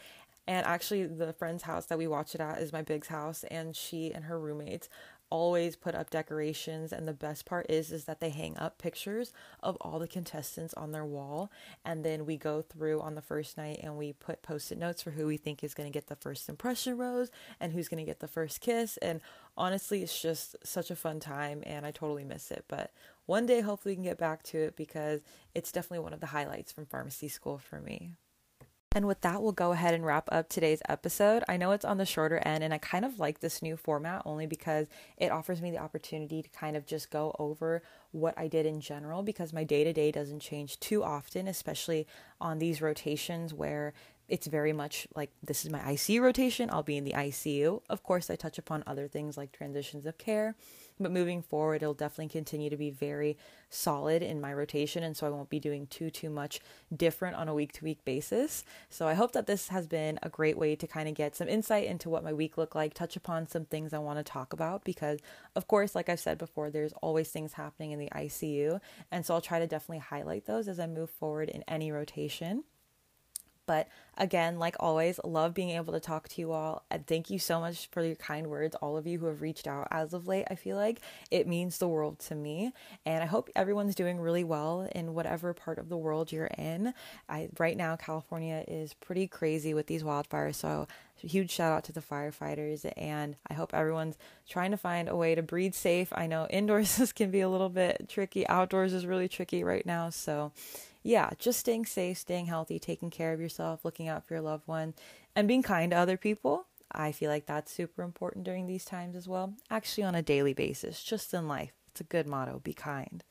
And 0.48 0.64
actually, 0.64 1.07
the 1.07 1.33
friend's 1.33 1.64
house 1.64 1.87
that 1.87 1.98
we 1.98 2.07
watch 2.07 2.35
it 2.35 2.40
at 2.40 2.59
is 2.59 2.72
my 2.72 2.83
big's 2.83 3.09
house, 3.09 3.44
and 3.44 3.74
she 3.74 4.12
and 4.12 4.24
her 4.26 4.38
roommates 4.38 4.88
always 5.30 5.76
put 5.76 5.94
up 5.94 6.10
decorations 6.10 6.92
and 6.92 7.06
the 7.06 7.12
best 7.12 7.44
part 7.44 7.66
is 7.68 7.90
is 7.90 8.04
that 8.04 8.20
they 8.20 8.30
hang 8.30 8.56
up 8.58 8.78
pictures 8.78 9.32
of 9.62 9.76
all 9.80 9.98
the 9.98 10.06
contestants 10.06 10.72
on 10.74 10.92
their 10.92 11.04
wall 11.04 11.50
and 11.84 12.04
then 12.04 12.24
we 12.24 12.36
go 12.36 12.62
through 12.62 13.00
on 13.00 13.14
the 13.14 13.22
first 13.22 13.56
night 13.56 13.80
and 13.82 13.96
we 13.96 14.12
put 14.12 14.42
post-it 14.42 14.78
notes 14.78 15.02
for 15.02 15.10
who 15.10 15.26
we 15.26 15.36
think 15.36 15.64
is 15.64 15.74
going 15.74 15.90
to 15.90 15.92
get 15.92 16.06
the 16.06 16.16
first 16.16 16.48
impression 16.48 16.96
rose 16.96 17.30
and 17.60 17.72
who's 17.72 17.88
going 17.88 18.02
to 18.02 18.08
get 18.08 18.20
the 18.20 18.28
first 18.28 18.60
kiss 18.60 18.96
and 18.98 19.20
honestly 19.56 20.02
it's 20.02 20.20
just 20.20 20.54
such 20.62 20.90
a 20.90 20.96
fun 20.96 21.18
time 21.18 21.62
and 21.66 21.84
I 21.84 21.90
totally 21.90 22.24
miss 22.24 22.50
it 22.50 22.64
but 22.68 22.92
one 23.26 23.46
day 23.46 23.60
hopefully 23.60 23.92
we 23.92 23.96
can 23.96 24.04
get 24.04 24.18
back 24.18 24.44
to 24.44 24.58
it 24.58 24.76
because 24.76 25.20
it's 25.54 25.72
definitely 25.72 26.04
one 26.04 26.12
of 26.12 26.20
the 26.20 26.26
highlights 26.26 26.72
from 26.72 26.86
pharmacy 26.86 27.28
school 27.28 27.58
for 27.58 27.80
me. 27.80 28.12
And 28.96 29.06
with 29.06 29.20
that, 29.20 29.42
we'll 29.42 29.52
go 29.52 29.72
ahead 29.72 29.92
and 29.92 30.06
wrap 30.06 30.26
up 30.32 30.48
today's 30.48 30.80
episode. 30.88 31.44
I 31.50 31.59
know 31.59 31.72
it's 31.72 31.85
on 31.85 31.98
the 31.98 32.06
shorter 32.06 32.38
end, 32.38 32.64
and 32.64 32.72
I 32.72 32.78
kind 32.78 33.04
of 33.04 33.18
like 33.18 33.40
this 33.40 33.61
new 33.61 33.76
format 33.76 34.22
only 34.24 34.46
because 34.46 34.87
it 35.18 35.30
offers 35.30 35.61
me 35.61 35.70
the 35.70 35.76
opportunity 35.76 36.40
to 36.40 36.48
kind 36.48 36.78
of 36.78 36.87
just 36.87 37.11
go 37.11 37.37
over 37.38 37.82
what 38.12 38.32
I 38.38 38.48
did 38.48 38.64
in 38.64 38.80
general 38.80 39.22
because 39.22 39.52
my 39.52 39.64
day 39.64 39.85
to 39.85 39.92
day 39.92 40.11
doesn't 40.11 40.40
change 40.40 40.80
too 40.80 41.04
often, 41.04 41.46
especially 41.46 42.06
on 42.40 42.59
these 42.59 42.80
rotations 42.80 43.52
where 43.52 43.92
it's 44.28 44.46
very 44.46 44.72
much 44.72 45.06
like 45.14 45.30
this 45.42 45.64
is 45.64 45.70
my 45.70 45.80
ICU 45.80 46.20
rotation, 46.20 46.68
I'll 46.72 46.82
be 46.82 46.96
in 46.96 47.04
the 47.04 47.12
ICU. 47.12 47.82
Of 47.88 48.02
course, 48.02 48.30
I 48.30 48.36
touch 48.36 48.58
upon 48.58 48.82
other 48.86 49.08
things 49.08 49.36
like 49.36 49.52
transitions 49.52 50.06
of 50.06 50.18
care 50.18 50.56
but 50.98 51.12
moving 51.12 51.42
forward, 51.42 51.82
it'll 51.82 51.94
definitely 51.94 52.28
continue 52.28 52.70
to 52.70 52.76
be 52.76 52.90
very 52.90 53.36
solid 53.68 54.22
in 54.22 54.40
my 54.40 54.52
rotation. 54.52 55.02
And 55.02 55.16
so 55.16 55.26
I 55.26 55.30
won't 55.30 55.50
be 55.50 55.60
doing 55.60 55.86
too, 55.86 56.10
too 56.10 56.30
much 56.30 56.60
different 56.94 57.36
on 57.36 57.48
a 57.48 57.54
week 57.54 57.72
to 57.72 57.84
week 57.84 58.04
basis. 58.04 58.64
So 58.88 59.06
I 59.06 59.14
hope 59.14 59.32
that 59.32 59.46
this 59.46 59.68
has 59.68 59.86
been 59.86 60.18
a 60.22 60.30
great 60.30 60.56
way 60.56 60.74
to 60.76 60.86
kind 60.86 61.08
of 61.08 61.14
get 61.14 61.36
some 61.36 61.48
insight 61.48 61.84
into 61.84 62.08
what 62.08 62.24
my 62.24 62.32
week 62.32 62.56
looked 62.56 62.74
like, 62.74 62.94
touch 62.94 63.16
upon 63.16 63.48
some 63.48 63.66
things 63.66 63.92
I 63.92 63.98
want 63.98 64.18
to 64.18 64.24
talk 64.24 64.52
about 64.52 64.84
because, 64.84 65.20
of 65.54 65.68
course, 65.68 65.94
like 65.94 66.08
I've 66.08 66.20
said 66.20 66.38
before, 66.38 66.70
there's 66.70 66.94
always 67.02 67.28
things 67.28 67.54
happening 67.54 67.90
in 67.90 67.98
the 67.98 68.10
ICU. 68.14 68.80
And 69.10 69.26
so 69.26 69.34
I'll 69.34 69.40
try 69.40 69.58
to 69.58 69.66
definitely 69.66 69.98
highlight 69.98 70.46
those 70.46 70.66
as 70.66 70.80
I 70.80 70.86
move 70.86 71.10
forward 71.10 71.50
in 71.50 71.62
any 71.68 71.92
rotation. 71.92 72.64
But 73.66 73.88
again, 74.16 74.59
like 74.59 74.76
always, 74.81 75.20
love 75.24 75.55
being 75.55 75.70
able 75.70 75.92
to 75.92 76.00
talk 76.00 76.29
to 76.29 76.40
you 76.40 76.52
all. 76.52 76.85
And 76.90 77.07
thank 77.07 77.31
you 77.31 77.38
so 77.38 77.61
much 77.61 77.88
for 77.90 78.02
your 78.02 78.16
kind 78.16 78.46
words, 78.46 78.74
all 78.76 78.96
of 78.96 79.07
you 79.07 79.18
who 79.18 79.26
have 79.26 79.42
reached 79.42 79.66
out 79.66 79.88
as 79.90 80.14
of 80.14 80.26
late. 80.26 80.46
I 80.50 80.55
feel 80.55 80.76
like 80.76 81.00
it 81.31 81.46
means 81.46 81.79
the 81.79 81.88
world 81.88 82.18
to 82.20 82.35
me. 82.35 82.72
And 83.05 83.22
I 83.22 83.26
hope 83.26 83.50
everyone's 83.55 83.94
doing 83.94 84.20
really 84.20 84.44
well 84.44 84.88
in 84.94 85.14
whatever 85.14 85.52
part 85.52 85.79
of 85.79 85.88
the 85.88 85.96
world 85.96 86.33
you're 86.33 86.46
in. 86.46 86.94
I 87.29 87.48
right 87.59 87.76
now 87.76 87.96
California 87.96 88.64
is 88.66 88.94
pretty 88.94 89.26
crazy 89.26 89.74
with 89.74 89.87
these 89.87 90.02
wildfires, 90.02 90.55
so 90.55 90.87
huge 91.18 91.50
shout 91.50 91.72
out 91.72 91.85
to 91.85 91.92
the 91.92 92.00
firefighters 92.00 92.90
and 92.96 93.37
I 93.48 93.55
hope 93.55 93.72
everyone's 93.72 94.18
trying 94.48 94.70
to 94.72 94.76
find 94.76 95.09
a 95.09 95.16
way 95.16 95.35
to 95.35 95.42
breathe 95.42 95.74
safe. 95.74 96.12
I 96.12 96.26
know 96.26 96.46
indoors 96.50 97.12
can 97.14 97.31
be 97.31 97.40
a 97.40 97.48
little 97.48 97.68
bit 97.68 98.09
tricky, 98.09 98.46
outdoors 98.46 98.92
is 98.92 99.07
really 99.07 99.29
tricky 99.29 99.64
right 99.64 99.85
now, 99.85 100.11
so 100.11 100.52
yeah, 101.06 101.30
just 101.38 101.60
staying 101.60 101.86
safe, 101.86 102.18
staying 102.18 102.46
healthy, 102.46 102.80
taking 102.80 103.10
care 103.10 103.32
of 103.32 103.40
yourself, 103.40 103.84
looking 103.84 104.08
out 104.08 104.26
for 104.26 104.34
your 104.34 104.42
loved 104.42 104.66
one, 104.66 104.94
and 105.36 105.46
being 105.46 105.62
kind 105.62 105.92
to 105.92 105.96
other 105.96 106.16
people. 106.16 106.66
I 106.90 107.12
feel 107.12 107.30
like 107.30 107.46
that's 107.46 107.70
super 107.70 108.02
important 108.02 108.44
during 108.44 108.66
these 108.66 108.84
times 108.84 109.14
as 109.14 109.28
well. 109.28 109.54
Actually, 109.70 110.04
on 110.04 110.16
a 110.16 110.22
daily 110.22 110.52
basis, 110.52 111.04
just 111.04 111.32
in 111.32 111.46
life. 111.46 111.72
It's 111.92 112.00
a 112.00 112.04
good 112.04 112.26
motto 112.26 112.60
be 112.62 112.74
kind. 112.74 113.22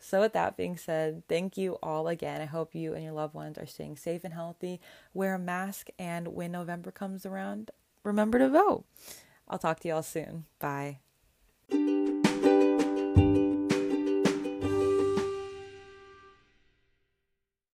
So, 0.00 0.20
with 0.20 0.32
that 0.32 0.56
being 0.56 0.76
said, 0.76 1.22
thank 1.28 1.56
you 1.56 1.78
all 1.80 2.08
again. 2.08 2.40
I 2.40 2.46
hope 2.46 2.74
you 2.74 2.92
and 2.92 3.04
your 3.04 3.12
loved 3.12 3.34
ones 3.34 3.56
are 3.56 3.66
staying 3.66 3.98
safe 3.98 4.24
and 4.24 4.34
healthy. 4.34 4.80
Wear 5.14 5.36
a 5.36 5.38
mask, 5.38 5.90
and 6.00 6.28
when 6.28 6.50
November 6.50 6.90
comes 6.90 7.24
around, 7.24 7.70
remember 8.02 8.40
to 8.40 8.48
vote. 8.48 8.84
I'll 9.46 9.58
talk 9.58 9.78
to 9.80 9.88
y'all 9.88 10.02
soon. 10.02 10.46
Bye. 10.58 10.98